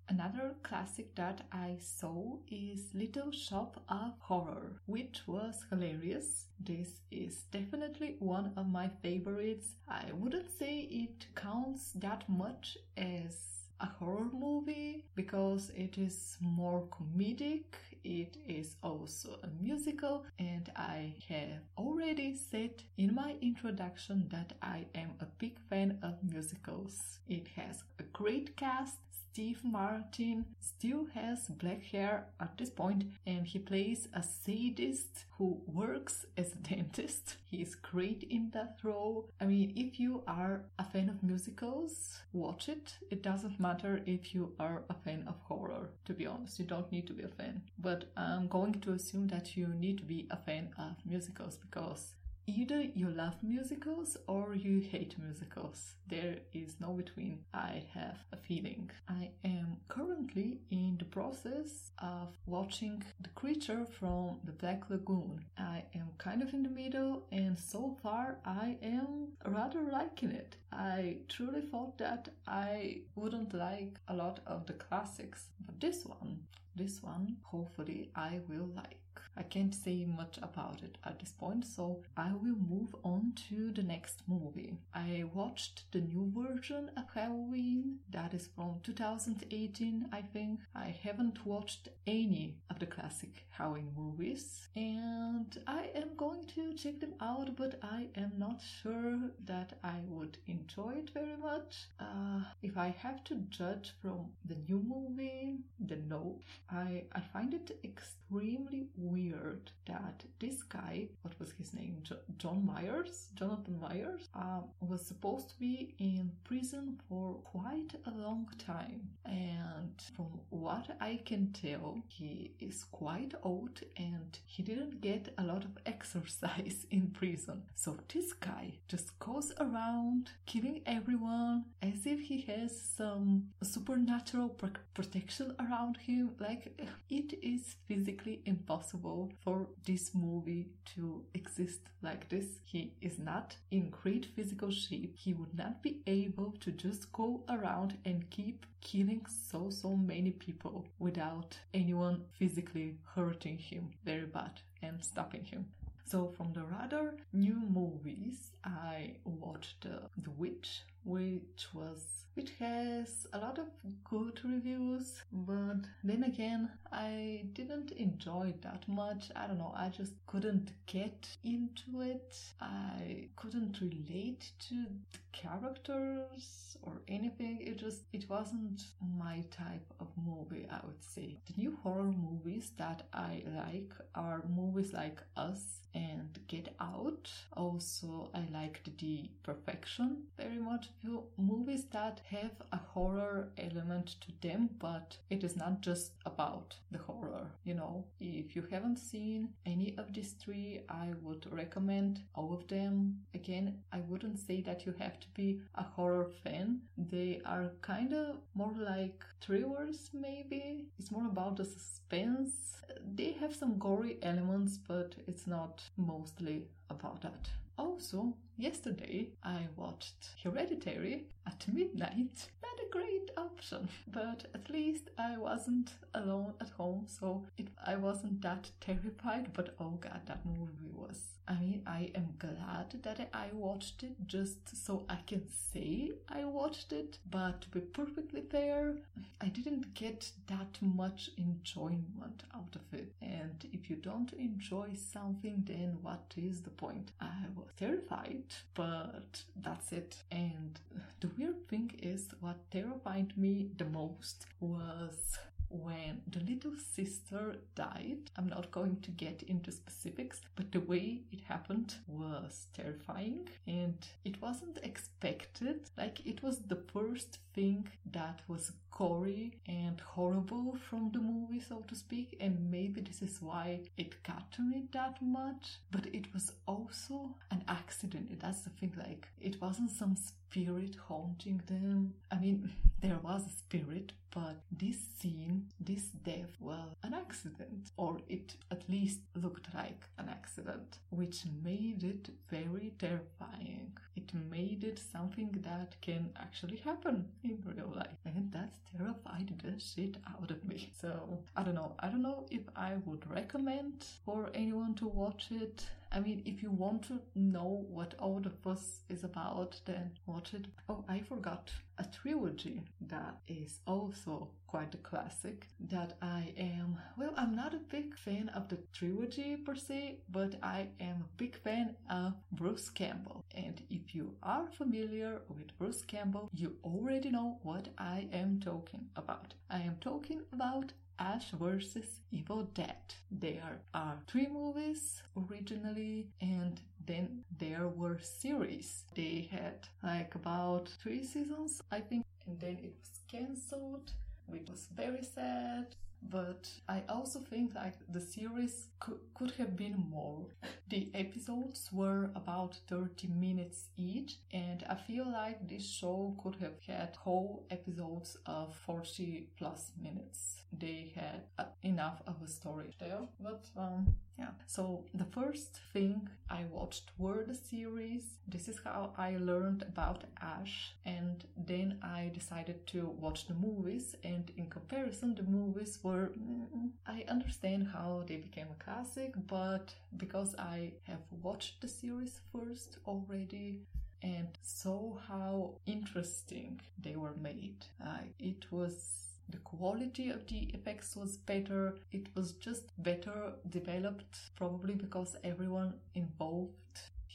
Another 0.09 0.55
classic 0.63 1.15
that 1.15 1.43
I 1.51 1.77
saw 1.81 2.37
is 2.51 2.95
Little 2.95 3.31
Shop 3.33 3.83
of 3.89 4.13
Horror, 4.21 4.81
which 4.87 5.23
was 5.27 5.65
hilarious. 5.71 6.47
This 6.61 7.01
is 7.11 7.45
definitely 7.51 8.17
one 8.19 8.53
of 8.57 8.69
my 8.69 8.91
favorites. 9.03 9.75
I 9.89 10.13
wouldn't 10.13 10.51
say 10.59 10.81
it 10.91 11.27
counts 11.35 11.93
that 11.97 12.29
much 12.29 12.77
as 12.97 13.37
a 13.81 13.87
horror 13.87 14.29
movie 14.33 15.05
because 15.15 15.71
it 15.75 15.99
is 15.99 16.37
more 16.41 16.87
comedic, 16.89 17.65
it 18.05 18.37
is 18.47 18.77
also 18.83 19.39
a 19.43 19.49
musical, 19.61 20.25
and 20.39 20.71
I 20.77 21.15
have 21.29 21.63
already 21.77 22.37
said 22.37 22.83
in 22.97 23.15
my 23.15 23.35
introduction 23.41 24.29
that 24.31 24.53
I 24.63 24.87
am 24.95 25.15
a 25.21 25.27
big 25.39 25.59
fan 25.69 25.99
of 26.03 26.23
musicals. 26.23 27.19
It 27.29 27.49
has 27.57 27.83
a 27.99 28.05
great 28.05 28.57
cast, 28.57 28.99
Steve 29.35 29.65
Martin 29.65 30.45
still 30.61 31.07
has 31.13 31.49
black 31.49 31.83
hair 31.83 32.27
at 32.39 32.57
this 32.57 32.71
point 32.71 33.03
and 33.27 33.45
he 33.45 33.59
plays 33.59 34.07
a 34.15 34.23
sadist 34.23 35.25
who 35.39 35.61
works 35.67 36.25
as 36.37 36.53
a 36.53 36.57
dentist. 36.69 37.35
He 37.51 37.61
is 37.61 37.75
great 37.75 38.23
in 38.31 38.51
that 38.55 38.79
role. 38.85 39.29
I 39.41 39.47
mean, 39.47 39.73
if 39.75 39.99
you 39.99 40.23
are 40.29 40.67
a 40.79 40.85
fan 40.85 41.09
of 41.09 41.25
musicals, 41.25 42.21
watch 42.33 42.69
it. 42.69 42.95
It 43.11 43.23
doesn't 43.25 43.59
matter 43.59 44.03
if 44.07 44.37
you 44.37 44.53
are 44.61 44.85
a 44.89 44.95
fan 44.95 45.25
of 45.27 45.35
horror, 45.43 45.91
to 46.05 46.13
be 46.13 46.27
honest. 46.27 46.61
You 46.61 46.67
don't 46.67 46.93
need 46.93 47.09
to 47.09 47.13
be 47.13 47.25
a 47.25 47.29
fan. 47.37 47.63
But 47.77 48.13
I'm 48.17 48.47
going 48.47 48.75
to 48.83 48.93
assume 48.93 49.27
that 49.29 49.57
you 49.57 49.67
need 49.67 49.99
to 49.99 50.05
be 50.05 50.29
a 50.31 50.37
fan 50.37 50.69
of 50.79 50.95
musicals 51.05 51.57
because 51.57 52.13
either 52.47 52.83
you 52.83 53.09
love 53.09 53.37
musicals 53.43 54.17
or 54.27 54.55
you 54.55 54.81
hate 54.81 55.17
musicals. 55.19 55.95
There 56.09 56.37
is 56.53 56.77
no 56.81 56.93
between. 56.93 57.45
I 57.53 57.85
have 57.95 58.19
a 58.33 58.37
feeling. 58.37 58.91
I 59.09 59.31
am 59.45 59.79
currently 59.89 60.61
in 60.71 60.97
the 60.99 61.05
process 61.07 61.91
of 61.99 62.29
watching 62.47 63.03
The 63.21 63.31
Creature 63.31 63.87
from 63.99 64.41
the 64.45 64.53
Black 64.53 64.91
Lagoon. 64.91 65.45
I 65.59 65.85
am 65.95 66.11
kind 66.19 66.43
of 66.43 66.53
in 66.53 66.63
the 66.63 66.69
middle, 66.71 67.27
and 67.33 67.59
so 67.59 67.97
far 68.03 68.39
I 68.45 68.77
am 68.83 69.29
rather 69.47 69.83
liking 69.83 70.33
it. 70.33 70.57
I 70.73 71.19
truly 71.29 71.63
thought 71.63 71.99
that 71.99 72.29
I 72.47 73.03
wouldn't 73.15 73.55
like 73.55 73.99
a 74.09 74.15
lot 74.15 74.41
of 74.47 74.67
the 74.67 74.75
classics, 74.75 75.47
but 75.65 75.81
this 75.81 76.05
one, 76.05 76.41
this 76.77 77.03
one, 77.03 77.37
hopefully 77.43 78.11
I 78.15 78.41
will 78.49 78.69
like. 78.75 79.04
I 79.37 79.43
can't 79.43 79.75
say 79.75 80.05
much 80.05 80.39
about 80.43 80.83
it 80.83 80.99
at 81.05 81.19
this 81.19 81.33
point, 81.33 81.65
so 81.67 82.03
I 82.17 82.33
will 82.33 82.57
move 82.69 82.95
on 83.03 83.33
to 83.49 83.73
the 83.73 83.83
next 83.83 84.23
movie. 84.29 84.77
I 84.95 85.25
watched 85.33 85.85
the 85.93 86.01
new 86.01 86.31
version 86.35 86.91
of 86.97 87.05
Halloween, 87.15 87.99
that 88.11 88.33
is 88.35 88.49
from 88.55 88.81
2018, 88.85 90.09
I 90.13 90.23
think. 90.23 90.61
I 90.75 90.95
haven't 91.03 91.45
watched 91.45 91.89
any 92.07 92.59
of 92.71 92.79
the 92.79 92.87
classic 92.87 93.45
Halloween 93.51 93.91
movies, 93.97 94.69
and 94.77 95.59
I 95.67 95.91
am 95.95 96.15
going 96.17 96.45
to 96.55 96.73
check 96.75 97.01
them 97.01 97.15
out, 97.21 97.57
but 97.57 97.79
I 97.83 98.07
am 98.17 98.33
not 98.39 98.61
sure 98.63 99.19
that 99.47 99.79
I 99.83 100.01
would 100.07 100.39
enjoy 100.47 100.95
it 100.99 101.11
very 101.11 101.37
much. 101.37 101.89
Uh, 101.99 102.41
if 102.63 102.77
I 102.77 102.95
have 102.99 103.25
to 103.25 103.37
judge 103.49 103.95
from 104.01 104.31
the 104.45 104.57
new 104.69 104.81
movie, 104.87 105.59
then 105.81 106.07
no. 106.09 106.41
I, 106.71 107.05
I 107.13 107.21
find 107.33 107.53
it 107.55 107.79
extremely 107.85 108.87
weird 108.97 109.24
that 109.33 110.23
this 110.41 110.63
guy, 110.63 111.09
what 111.23 111.39
was 111.39 111.53
his 111.53 111.73
name? 111.75 111.99
Jo- 112.03 112.17
John 112.39 112.65
Myers? 112.65 113.29
Jonathan 113.35 113.79
Myers? 113.81 114.29
Uh, 114.35 114.61
was 114.81 115.05
supposed 115.07 115.51
to 115.51 115.59
be 115.59 115.95
in 115.99 116.31
prison 116.45 116.99
for 117.09 117.35
quite 117.45 117.93
a 118.07 118.11
long 118.11 118.49
time. 118.59 119.09
And 119.25 119.95
from 120.17 120.41
what 120.51 120.87
I 121.01 121.21
can 121.25 121.53
tell, 121.53 122.03
he 122.09 122.53
is 122.61 122.85
quite 122.85 123.35
old 123.43 123.81
and 123.97 124.39
he 124.47 124.63
didn't 124.63 125.01
get 125.01 125.33
a 125.39 125.45
lot 125.45 125.65
of 125.65 125.71
exercise 125.87 126.87
in 126.91 127.09
prison. 127.11 127.63
So 127.75 127.97
this 128.13 128.33
guy 128.33 128.79
just 128.89 129.19
goes 129.19 129.53
around 129.61 130.31
killing 130.47 130.83
everyone 130.87 131.65
as 131.83 132.07
if 132.07 132.21
he 132.21 132.41
has 132.43 132.81
some 132.97 133.49
supernatural 133.63 134.49
pr- 134.51 134.67
protection 134.95 135.55
around 135.61 135.97
him. 135.99 136.31
Like, 136.39 136.81
it 137.11 137.35
is 137.43 137.77
physically 137.87 138.41
impossible 138.47 139.14
for 139.43 139.67
this 139.87 140.15
movie 140.15 140.69
to 140.95 141.25
exist 141.35 141.81
like 142.03 142.29
this. 142.29 142.47
He 142.65 142.93
is 143.01 143.19
not 143.19 143.57
in 143.71 143.91
great 143.91 144.27
physical 144.37 144.71
shape. 144.71 145.15
He 145.17 145.33
would 145.35 145.55
not 145.57 145.83
be 145.83 146.01
able 146.07 146.53
to 146.61 146.71
just 146.71 147.13
go 147.13 147.45
around 147.49 147.99
and 148.05 148.29
keep 148.31 148.67
killing 148.81 149.25
so 149.51 149.71
so 149.71 149.97
many 149.97 150.33
people 150.33 150.87
without 150.99 151.59
anyone 151.73 152.25
physically 152.39 152.99
hurting 153.15 153.59
him 153.59 153.91
very 154.05 154.27
bad 154.27 154.61
and 154.83 155.03
stopping 155.03 155.45
him. 155.45 155.67
So 156.05 156.29
from 156.37 156.53
the 156.53 156.65
rather 156.65 157.15
new 157.33 157.59
movies, 157.81 158.53
I 158.63 159.17
watched 159.25 159.87
uh, 159.87 160.09
The 160.23 160.31
Witch, 160.31 160.83
which 161.05 161.69
was 161.73 162.25
which 162.35 162.51
has 162.59 163.29
a 163.33 163.39
lot 163.39 163.59
of 163.59 163.67
good 164.03 164.41
reviews, 164.45 165.23
but 165.33 165.87
then 166.03 166.25
again, 166.25 166.69
I 166.93 167.45
didn't 167.53 167.93
enjoy 167.93 168.55
that 168.63 168.89
much. 168.89 169.31
I 169.37 169.47
don't 169.47 169.59
know, 169.59 169.73
I 169.77 169.89
just 169.89 170.15
couldn't 170.27 170.73
get 170.87 171.29
into 171.45 172.01
it. 172.01 172.37
I 172.61 173.29
couldn't 173.37 173.81
relate 173.81 174.51
to 174.69 174.75
the 175.13 175.19
characters 175.33 176.77
or 176.83 177.03
anything. 177.07 177.61
It 177.61 177.79
just 177.79 178.03
it 178.13 178.29
wasn't 178.29 178.83
my 179.17 179.45
type 179.51 179.93
of 180.01 180.09
movie, 180.17 180.67
I 180.71 180.81
would 180.85 181.03
say. 181.05 181.39
The 181.47 181.55
new 181.57 181.79
horror 181.83 182.13
movies 182.13 182.73
that 182.79 183.05
I 183.13 183.45
like 183.47 183.93
are 184.15 184.43
movies 184.49 184.93
like 184.93 185.21
Us 185.37 185.81
and 185.95 186.39
Get 186.49 186.75
Out. 186.81 187.31
Also, 187.57 188.31
I 188.35 188.45
liked 188.53 188.99
The 188.99 189.31
Perfection 189.43 190.25
very 190.37 190.59
much. 190.59 190.89
Movies 191.37 191.85
that 191.93 192.21
have 192.31 192.53
a 192.73 192.77
horror 192.77 193.51
element 193.59 194.17
to 194.21 194.33
them, 194.41 194.71
but 194.79 195.19
it 195.29 195.45
is 195.45 195.57
not 195.57 195.81
just 195.83 196.13
about 196.25 196.77
the 196.91 196.99
horror. 196.99 197.47
You 197.65 197.75
know, 197.75 198.05
if 198.21 198.57
you 198.57 198.65
haven't 198.71 198.99
seen 198.99 199.51
any 199.67 199.95
of 199.99 200.13
these 200.15 200.33
three, 200.33 200.81
I 200.89 201.13
would 201.23 201.47
recommend 201.53 202.21
all 202.35 202.55
of 202.55 202.67
them. 202.69 203.21
Again, 203.35 203.79
I 203.93 204.01
wouldn't 204.09 204.39
say 204.39 204.63
that 204.63 204.87
you 204.87 204.95
have 204.99 205.21
to 205.21 205.29
be 205.35 205.61
a 205.75 205.83
horror 205.83 206.31
fan. 206.43 206.81
They 206.97 207.43
are 207.45 207.73
kind 207.83 208.15
of 208.15 208.37
more 208.55 208.75
like 208.79 209.25
thrillers, 209.41 210.11
maybe. 210.15 210.87
It's 210.99 211.11
more 211.11 211.27
about 211.27 211.57
the 211.57 211.65
suspense. 211.65 212.81
They 213.15 213.33
have 213.41 213.55
some 213.55 213.79
gory 213.79 214.19
elements, 214.23 214.79
but 214.79 215.17
it's 215.27 215.47
not 215.47 215.83
mostly 215.97 216.69
about 216.89 217.21
that. 217.23 217.51
Also, 217.77 218.35
yesterday 218.57 219.29
I 219.43 219.69
watched 219.77 220.31
Hereditary 220.43 221.27
at 221.47 221.67
midnight. 221.73 222.49
Not 222.63 222.87
a 222.87 222.91
great 222.91 223.31
option, 223.37 223.89
but 224.09 224.47
at 224.55 224.71
least 224.71 225.11
I 225.19 225.37
wasn't 225.37 225.93
alone 226.15 226.55
at 226.61 226.71
home, 226.71 227.07
so 227.07 227.47
it, 227.57 227.69
I 227.85 227.97
wasn't 227.97 228.43
that 228.43 228.71
terrified. 228.81 229.53
But 229.53 229.75
oh 229.81 229.99
god, 230.01 230.23
that 230.27 230.45
movie 230.45 230.93
was. 230.93 231.21
I 231.47 231.55
mean, 231.55 231.83
I 231.87 232.11
am 232.15 232.35
glad 232.39 232.95
that 233.03 233.29
I 233.35 233.49
watched 233.53 234.03
it 234.03 234.15
just 234.27 234.85
so 234.87 235.05
I 235.09 235.19
can 235.27 235.47
say 235.49 236.13
I 236.29 236.45
watched 236.45 236.93
it, 236.93 237.19
but 237.31 237.61
to 237.63 237.69
be 237.69 237.81
perfectly 237.81 238.41
fair, 238.41 238.97
I 239.41 239.49
didn't 239.49 239.93
get 239.95 240.31
that 240.47 240.79
much 240.81 241.31
enjoyment 241.37 242.45
out 242.55 242.75
of 242.77 242.99
it. 242.99 243.13
And 243.21 243.67
if 243.73 243.91
you 243.91 243.97
don't 243.97 244.33
enjoy 244.33 244.95
something, 244.95 245.65
then 245.67 245.99
what 246.01 246.33
is 246.37 246.63
the 246.63 246.71
point? 246.71 247.13
I 247.21 247.47
was 247.55 247.69
terrified, 247.79 248.45
but 248.75 249.43
that's 249.57 249.93
it. 249.93 250.17
And 250.33 250.81
the 251.21 251.29
weird 251.39 251.69
thing 251.69 251.91
is, 252.03 252.29
what 252.41 252.71
terrified 252.71 253.37
me 253.37 253.69
the 253.77 253.85
most 253.87 254.47
was 254.61 255.39
when 255.83 256.23
the 256.27 256.41
little 256.41 256.75
sister 256.95 257.57
died. 257.75 258.31
I'm 258.37 258.49
not 258.49 258.71
going 258.71 259.01
to 259.03 259.11
get 259.11 259.43
into 259.43 259.73
specifics, 259.73 260.41
but 260.57 260.73
the 260.73 260.81
way 260.81 261.21
it 261.33 261.41
happened 261.43 261.95
was 262.07 262.67
terrifying 262.73 263.49
and 263.67 263.99
it 264.25 264.41
wasn't 264.41 264.79
expected. 264.83 265.91
Like, 265.97 266.25
it 266.27 266.43
was 266.43 266.59
the 266.59 266.83
first 266.93 267.39
thing 267.55 267.89
that 268.13 268.41
was 268.49 268.73
gory 268.97 269.53
and 269.67 270.01
horrible 270.01 270.77
from 270.89 271.11
the 271.13 271.19
movie, 271.19 271.61
so 271.61 271.83
to 271.89 271.95
speak, 271.95 272.37
and 272.41 272.71
maybe 272.71 273.01
this 273.01 273.23
is 273.23 273.43
why 273.43 273.81
it 273.97 274.23
got 274.23 274.53
to 274.53 274.63
me 274.63 274.85
that 274.93 275.21
much. 275.21 275.79
But 275.91 276.07
it 276.07 276.33
was 276.33 276.53
also 276.67 277.35
an 277.51 277.65
accident. 277.69 278.41
That's 278.41 278.61
the 278.61 278.71
thing, 278.71 278.93
like, 278.97 279.29
it 279.41 279.61
wasn't 279.61 279.91
some 279.91 280.17
spirit 280.17 280.97
haunting 281.09 281.61
them. 281.67 282.15
I 282.31 282.37
mean, 282.37 282.71
there 283.01 283.19
was 283.23 283.47
a 283.47 283.51
spirit, 283.51 284.13
but 284.35 284.57
this 284.73 284.97
scene, 285.19 285.69
this 285.81 286.05
death, 286.25 286.57
was 286.61 286.89
an 287.05 287.15
accident, 287.15 287.91
or 287.97 288.19
it 288.29 288.57
at 288.71 288.89
least 288.89 289.21
looked 289.37 289.73
like 289.75 290.09
an 290.19 290.29
accident, 290.29 290.99
which 291.11 291.45
made 291.63 292.03
it 292.03 292.29
very 292.51 292.93
terrifying. 292.99 293.97
It 294.17 294.33
made 294.35 294.83
it 294.85 294.99
something 295.13 295.51
that 295.65 295.95
can 296.01 296.31
actually 296.37 296.79
happen 296.79 297.29
in 297.45 297.63
real 297.65 297.93
life, 297.95 298.19
and 298.25 298.51
that 298.53 298.75
terrified 298.97 299.53
the 299.63 299.79
shit 299.81 300.17
out 300.29 300.51
of 300.51 300.65
me. 300.65 300.93
So, 301.01 301.39
I 301.57 301.63
don't 301.63 301.75
know. 301.75 301.95
I 302.01 302.09
don't 302.09 302.23
know 302.23 302.47
if 302.51 302.63
I 302.75 302.95
would 303.07 303.31
recommend 303.31 304.05
for 304.25 304.51
anyone 304.55 304.95
to 304.95 305.07
watch 305.07 305.49
it. 305.51 305.85
I 306.15 306.21
mean, 306.21 306.43
if 306.45 306.63
you 306.63 306.71
want 306.71 307.03
to 307.09 307.21
know 307.35 307.85
what 307.91 308.15
all 308.21 308.39
the 308.39 308.51
fuss 308.63 309.01
is 309.09 309.25
about, 309.25 309.81
then 309.85 310.13
watch 310.27 310.55
it. 310.55 310.67
Oh, 310.89 311.05
I 311.09 311.19
forgot 311.19 311.73
a 311.99 312.05
trilogy 312.05 312.85
that 313.01 313.41
is 313.49 313.81
also 313.85 314.51
quite 314.69 314.95
a 314.95 314.99
classic 314.99 315.67
that 315.81 316.17
I 316.23 316.53
am, 316.57 317.01
well, 317.19 317.35
I'm 317.37 317.57
not 317.57 317.75
a 317.75 317.79
big 317.91 318.17
fan 318.17 318.49
of 318.51 318.69
the 318.69 318.79
trilogy 318.93 319.57
per 319.57 319.75
se, 319.75 320.19
but 320.31 320.55
I 320.63 320.87
am 321.01 321.17
a 321.23 321.37
big 321.37 321.57
fan 321.57 321.97
of 322.09 322.35
Bruce 322.53 322.91
Campbell. 322.91 323.45
And 323.53 323.83
if 323.91 324.15
you 324.15 324.37
are 324.41 324.69
familiar 324.71 325.43
with 325.49 325.77
Bruce 325.79 326.03
Campbell, 326.03 326.49
you 326.53 326.77
already 326.85 327.31
know 327.31 327.59
what 327.65 327.89
I 327.99 328.29
am 328.33 328.61
talking 328.61 329.07
about. 329.17 329.55
I 329.69 329.81
am 329.81 329.97
talking 330.01 330.43
about 330.53 330.93
Ash 331.19 331.51
vs. 331.51 332.21
Evil 332.31 332.65
Dead. 332.75 333.15
There 333.31 333.81
are 333.93 334.19
three 334.27 334.49
movies 334.49 335.23
originally, 335.37 336.29
and 336.41 336.81
then 337.07 337.45
there 337.59 337.89
were 337.89 338.19
series. 338.21 339.05
They 339.15 339.49
had 339.51 339.87
like 340.03 340.35
about 340.35 340.89
three 341.03 341.25
seasons, 341.25 341.83
I 341.91 342.01
think, 342.01 342.25
and 342.47 342.59
then 342.61 342.79
it 342.83 342.95
was 343.01 343.21
cancelled, 343.31 344.13
which 344.47 344.69
was 344.69 344.89
very 344.95 345.23
sad. 345.23 345.95
But 346.31 346.69
I 346.89 347.03
also 347.09 347.39
think 347.41 347.75
like 347.75 347.95
the 348.09 348.21
series 348.21 348.89
could, 349.01 349.21
could 349.35 349.53
have 349.53 349.77
been 349.77 349.97
more. 350.11 350.47
The 350.89 351.11
episodes 351.15 351.89
were 351.93 352.31
about 352.35 352.79
30 352.89 353.29
minutes 353.29 353.89
each, 353.97 354.37
and 354.53 354.85
I 354.89 354.95
feel 354.95 355.27
like 355.31 355.67
this 355.67 355.85
show 355.89 356.37
could 356.43 356.57
have 356.57 356.79
had 356.87 357.17
whole 357.17 357.67
episodes 357.71 358.37
of 358.47 358.77
40 358.77 359.49
plus 359.57 359.93
minutes. 360.01 360.63
They 360.73 361.13
had 361.17 361.45
uh, 361.59 361.65
enough 361.83 362.23
of 362.27 362.37
a 362.43 362.49
story 362.49 362.91
there, 363.01 363.23
but 363.41 363.65
um, 363.77 364.15
yeah. 364.39 364.51
So 364.67 365.05
the 365.15 365.25
first 365.25 365.79
thing 365.93 366.29
I 366.51 366.65
watched 366.71 367.11
were 367.19 367.45
the 367.45 367.55
series. 367.55 368.25
This 368.49 368.69
is 368.69 368.79
how 368.83 369.13
I 369.17 369.37
learned 369.37 369.83
about 369.83 370.25
Ash, 370.41 370.95
and 371.07 371.45
then 371.57 371.99
I 372.03 372.31
decided 372.35 372.87
to 372.89 373.07
watch 373.21 373.47
the 373.47 373.55
movies. 373.55 374.17
And 374.25 374.51
in 374.57 374.67
comparison, 374.69 375.35
the 375.37 375.45
movies 375.45 375.99
were. 376.03 376.33
Mm, 376.39 376.91
I 377.07 377.25
understand 377.29 377.89
how 377.93 378.25
they 378.27 378.37
became 378.37 378.69
a 378.71 378.83
classic, 378.83 379.35
but 379.47 379.95
because 380.17 380.55
I 380.59 380.93
have 381.05 381.23
watched 381.43 381.81
the 381.81 381.89
series 381.89 382.41
first 382.53 382.99
already, 383.07 383.83
and 384.23 384.49
saw 384.63 385.17
how 385.29 385.75
interesting 385.87 386.81
they 386.99 387.15
were 387.15 387.35
made. 387.41 387.85
Uh, 388.03 388.25
it 388.39 388.65
was 388.71 389.24
the 389.49 389.59
quality 389.59 390.31
of 390.31 390.47
the 390.47 390.71
effects 390.75 391.17
was 391.17 391.37
better. 391.37 391.97
It 392.13 392.29
was 392.35 392.53
just 392.53 392.85
better 393.03 393.53
developed, 393.69 394.39
probably 394.57 394.95
because 394.95 395.37
everyone 395.45 395.95
involved 396.15 396.73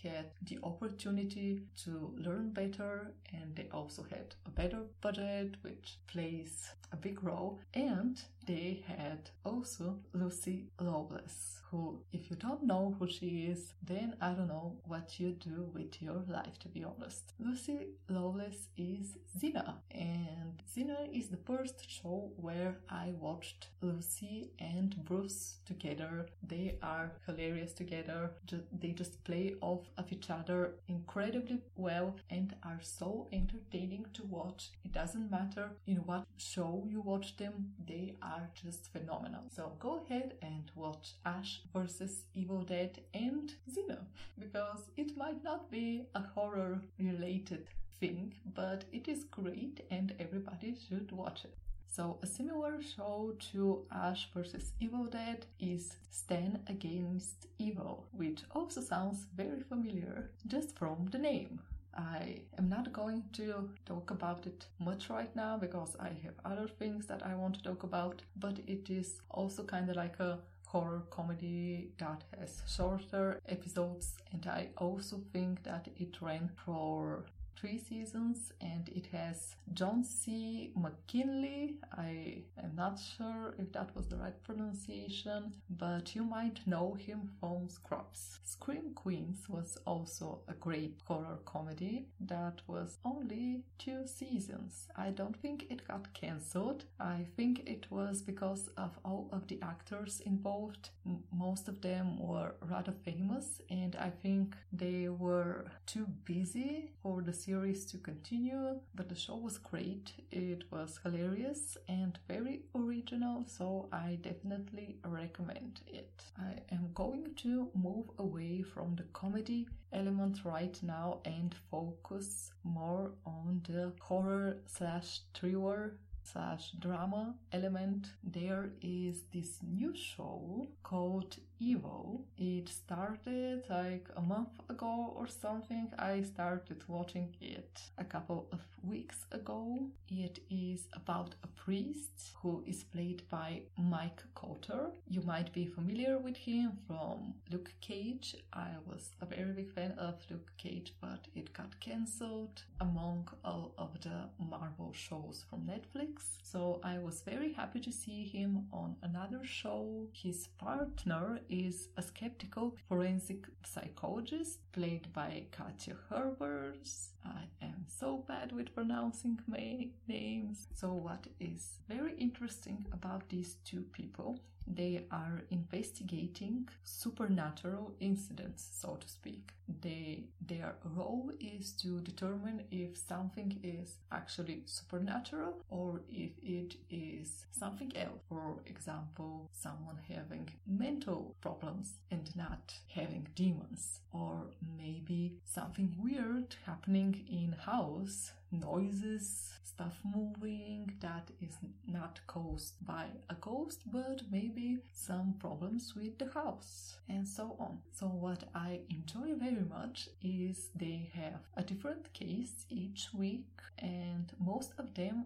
had 0.03 0.27
the 0.43 0.57
opportunity 0.63 1.61
to 1.83 2.13
learn 2.17 2.51
better 2.51 3.11
and 3.33 3.55
they 3.55 3.67
also 3.73 4.03
had 4.03 4.33
a 4.45 4.49
better 4.49 4.79
budget 5.01 5.55
which 5.61 5.97
plays 6.07 6.71
a 6.91 6.95
big 6.95 7.21
role 7.23 7.59
and 7.73 8.21
they 8.49 8.83
had 8.87 9.29
also 9.45 9.99
Lucy 10.11 10.71
Lawless 10.81 11.59
who 11.69 12.01
if 12.11 12.29
you 12.29 12.35
don't 12.35 12.63
know 12.63 12.95
who 12.97 13.07
she 13.07 13.45
is 13.51 13.73
then 13.85 14.15
I 14.19 14.31
don't 14.31 14.47
know 14.47 14.77
what 14.85 15.19
you 15.19 15.33
do 15.33 15.69
with 15.73 16.01
your 16.01 16.23
life 16.27 16.57
to 16.59 16.67
be 16.67 16.83
honest. 16.83 17.33
Lucy 17.39 17.89
Lawless 18.09 18.69
is 18.75 19.17
Xena 19.39 19.75
and 19.91 20.63
Xena 20.73 20.97
is 21.13 21.27
the 21.27 21.43
first 21.45 21.87
show 21.89 22.31
where 22.37 22.77
I 22.89 23.13
watched 23.19 23.67
Lucy 23.81 24.49
and 24.59 24.95
Bruce 25.05 25.57
together. 25.65 26.25
They 26.41 26.77
are 26.81 27.11
hilarious 27.27 27.73
together. 27.73 28.31
They 28.71 28.93
just 28.93 29.23
play 29.23 29.55
off 29.61 29.85
of 29.97 30.11
each 30.11 30.29
other 30.31 30.75
incredibly 30.87 31.59
well 31.75 32.15
and 32.31 32.55
are 32.63 32.79
so 32.81 33.27
entertaining 33.31 34.07
to 34.13 34.23
watch. 34.23 34.71
It 34.83 34.91
doesn't 34.91 35.29
matter 35.29 35.69
in 35.85 35.97
what 35.97 36.25
show 36.37 36.83
you 36.89 37.01
watch 37.01 37.37
them, 37.37 37.73
they 37.85 38.15
are 38.21 38.38
just 38.55 38.91
phenomenal. 38.91 39.43
So 39.55 39.73
go 39.79 40.01
ahead 40.05 40.35
and 40.41 40.71
watch 40.75 41.13
Ash 41.25 41.61
versus 41.73 42.23
Evil 42.33 42.61
Dead 42.61 42.99
and 43.13 43.53
Xena 43.69 43.99
because 44.37 44.89
it 44.97 45.17
might 45.17 45.43
not 45.43 45.69
be 45.71 46.05
a 46.15 46.21
horror 46.21 46.81
related 46.99 47.67
thing, 47.99 48.33
but 48.55 48.85
it 48.91 49.07
is 49.07 49.23
great 49.25 49.85
and 49.91 50.13
everybody 50.19 50.75
should 50.87 51.11
watch 51.11 51.45
it. 51.45 51.55
So, 51.91 52.19
a 52.21 52.27
similar 52.27 52.79
show 52.81 53.33
to 53.51 53.83
Ash 53.91 54.29
vs. 54.31 54.73
Evil 54.79 55.05
Dead 55.05 55.47
is 55.59 55.95
Stan 56.11 56.59
Against 56.67 57.47
Evil, 57.57 58.05
which 58.11 58.43
also 58.51 58.79
sounds 58.79 59.25
very 59.35 59.61
familiar 59.63 60.29
just 60.45 60.77
from 60.77 61.09
the 61.11 61.17
name. 61.17 61.59
I 61.99 62.43
am 62.57 62.69
not 62.69 62.93
going 62.93 63.23
to 63.33 63.69
talk 63.85 64.11
about 64.11 64.47
it 64.47 64.67
much 64.79 65.09
right 65.09 65.35
now 65.35 65.57
because 65.57 65.97
I 65.99 66.11
have 66.23 66.35
other 66.45 66.67
things 66.67 67.05
that 67.07 67.25
I 67.25 67.35
want 67.35 67.55
to 67.55 67.63
talk 67.63 67.83
about, 67.83 68.21
but 68.37 68.57
it 68.67 68.89
is 68.89 69.21
also 69.29 69.63
kind 69.63 69.89
of 69.89 69.97
like 69.97 70.17
a 70.19 70.39
horror 70.65 71.03
comedy 71.09 71.89
that 71.97 72.23
has 72.37 72.61
shorter 72.67 73.41
episodes 73.49 74.15
and 74.31 74.45
I 74.45 74.69
also 74.77 75.19
think 75.33 75.63
that 75.63 75.87
it 75.97 76.21
ran 76.21 76.51
for 76.63 77.25
three 77.59 77.77
seasons 77.77 78.53
and 78.61 78.87
it 78.89 79.07
has 79.11 79.55
John 79.73 80.03
C. 80.03 80.71
McGinley. 80.77 81.75
I 81.91 82.43
am 82.57 82.75
not 82.75 82.99
sure 82.99 83.55
if 83.57 83.71
that 83.73 83.93
was 83.95 84.07
the 84.07 84.15
right 84.15 84.41
pronunciation, 84.43 85.53
but 85.69 86.15
you 86.15 86.23
might 86.23 86.65
know 86.65 86.93
him 86.93 87.29
from 87.39 87.67
Scrubs. 87.67 88.39
Scream 88.45 88.88
Queens 89.03 89.47
was 89.47 89.77
also 89.85 90.41
a 90.49 90.53
great 90.53 90.99
horror 91.07 91.39
comedy 91.45 92.07
that 92.19 92.61
was 92.67 92.97
only 93.05 93.63
two 93.77 94.05
seasons. 94.05 94.89
I 94.97 95.11
don't 95.11 95.37
think 95.41 95.67
it 95.69 95.87
got 95.87 96.13
cancelled. 96.13 96.83
I 96.99 97.25
think 97.37 97.63
it 97.65 97.89
was 97.89 98.21
because 98.21 98.67
of 98.75 98.99
all 99.05 99.29
of 99.31 99.47
the 99.47 99.59
actors 99.61 100.19
involved. 100.25 100.89
Most 101.31 101.69
of 101.69 101.79
them 101.81 102.17
were 102.19 102.55
rather 102.61 102.91
famous, 102.91 103.61
and 103.69 103.95
I 103.95 104.09
think 104.09 104.57
they 104.73 105.07
were 105.07 105.71
too 105.85 106.05
busy 106.25 106.91
for 107.01 107.21
the 107.21 107.33
series 107.33 107.85
to 107.91 107.97
continue, 107.99 108.81
but 108.95 109.07
the 109.07 109.15
show 109.15 109.37
was 109.37 109.57
great. 109.57 110.11
It 110.29 110.63
was 110.71 110.99
hilarious 111.03 111.77
and 111.87 112.19
very 112.27 112.63
original, 112.75 113.45
so 113.47 113.87
I 113.93 114.19
definitely 114.21 114.97
recommend 115.05 115.79
it. 115.87 116.21
I 116.37 116.59
am 116.75 116.89
going 116.93 117.33
to 117.37 117.69
move 117.73 118.09
away 118.17 118.61
from 118.61 118.88
the 118.95 119.03
comedy 119.13 119.67
element 119.93 120.39
right 120.43 120.77
now 120.83 121.19
and 121.25 121.55
focus 121.71 122.51
more 122.63 123.11
on 123.25 123.61
the 123.67 123.91
horror 123.99 124.57
slash 124.67 125.21
thriller 125.33 125.95
slash 126.23 126.71
drama 126.79 127.33
element, 127.51 128.07
there 128.23 128.69
is 128.81 129.23
this 129.33 129.59
new 129.63 129.95
show 129.95 130.67
called 130.83 131.37
Evil. 131.61 132.23
It 132.37 132.69
started 132.69 133.65
like 133.69 134.07
a 134.15 134.21
month 134.21 134.61
ago 134.69 135.13
or 135.17 135.27
something. 135.27 135.91
I 135.99 136.21
started 136.21 136.81
watching 136.87 137.35
it 137.41 137.81
a 137.97 138.05
couple 138.05 138.47
of 138.53 138.61
weeks 138.81 139.25
ago. 139.33 139.77
It 140.07 140.39
is 140.49 140.87
about 140.93 141.35
a 141.43 141.47
priest 141.47 142.33
who 142.41 142.63
is 142.65 142.85
played 142.85 143.23
by 143.29 143.63
Mike 143.77 144.23
Colter. 144.35 144.91
You 145.09 145.21
might 145.23 145.51
be 145.51 145.65
familiar 145.65 146.17
with 146.17 146.37
him 146.37 146.77
from 146.87 147.33
Luke 147.51 147.73
Cage. 147.81 148.37
I 148.53 148.69
was 148.85 149.11
a 149.19 149.25
very 149.25 149.51
big 149.51 149.73
fan 149.73 149.91
of 149.97 150.15
Luke 150.29 150.51
Cage, 150.57 150.95
but 151.01 151.27
it 151.35 151.51
got 151.51 151.77
cancelled 151.81 152.63
among 152.79 153.27
all 153.43 153.73
of 153.77 153.99
the 153.99 154.29
Marvel 154.39 154.93
shows 154.93 155.43
from 155.49 155.67
Netflix. 155.67 156.37
So 156.41 156.79
I 156.85 156.99
was 156.99 157.21
very 157.21 157.51
happy 157.51 157.81
to 157.81 157.91
see 157.91 158.23
him 158.23 158.67
on 158.71 158.95
another 159.03 159.43
show. 159.43 160.07
His 160.13 160.47
partner 160.57 161.41
is 161.49 161.89
a 161.97 162.01
skeptical 162.01 162.75
forensic 162.87 163.45
psychologist 163.65 164.59
played 164.71 165.11
by 165.13 165.45
Katja 165.51 165.95
Herbers. 166.09 167.09
I 167.29 167.65
am 167.65 167.85
so 167.87 168.25
bad 168.27 168.51
with 168.51 168.73
pronouncing 168.73 169.39
my 169.47 169.87
names. 170.07 170.67
So, 170.73 170.93
what 170.93 171.27
is 171.39 171.79
very 171.87 172.13
interesting 172.15 172.85
about 172.91 173.29
these 173.29 173.55
two 173.65 173.83
people 173.93 174.39
they 174.71 175.05
are 175.11 175.41
investigating 175.49 176.67
supernatural 176.83 177.95
incidents, 177.99 178.69
so 178.71 178.97
to 178.97 179.09
speak. 179.09 179.51
They, 179.81 180.25
their 180.45 180.75
role 180.83 181.31
is 181.39 181.71
to 181.81 181.99
determine 182.01 182.63
if 182.69 182.97
something 182.97 183.59
is 183.63 183.97
actually 184.11 184.63
supernatural 184.65 185.63
or 185.69 186.01
if 186.09 186.31
it 186.43 186.75
is 186.89 187.45
something 187.51 187.91
else. 187.95 188.19
For 188.27 188.57
example, 188.65 189.49
someone 189.53 189.97
having 190.07 190.49
mental 190.67 191.35
problems 191.41 191.93
and 192.11 192.35
not 192.35 192.73
having 192.93 193.27
demons, 193.35 194.01
or 194.11 194.51
maybe 194.77 195.37
something 195.45 195.95
weird 195.99 196.55
happening 196.65 197.18
in 197.27 197.55
house 197.65 198.31
noises, 198.51 199.53
stuff 199.63 199.97
moving 200.03 200.91
that 200.99 201.29
is 201.41 201.55
not 201.87 202.19
caused 202.27 202.73
by 202.85 203.05
a 203.29 203.35
ghost, 203.35 203.81
but 203.91 204.21
maybe 204.31 204.77
some 204.93 205.35
problems 205.39 205.93
with 205.95 206.17
the 206.17 206.29
house, 206.33 206.97
and 207.07 207.27
so 207.27 207.55
on. 207.59 207.79
So, 207.91 208.07
what 208.07 208.43
I 208.53 208.79
enjoy 208.89 209.35
very 209.35 209.65
much 209.69 210.09
is 210.21 210.69
they 210.75 211.09
have 211.13 211.41
a 211.55 211.63
different 211.63 212.11
case 212.13 212.65
each 212.69 213.09
week, 213.13 213.47
and 213.77 214.31
most 214.39 214.73
of 214.77 214.93
them 214.95 215.25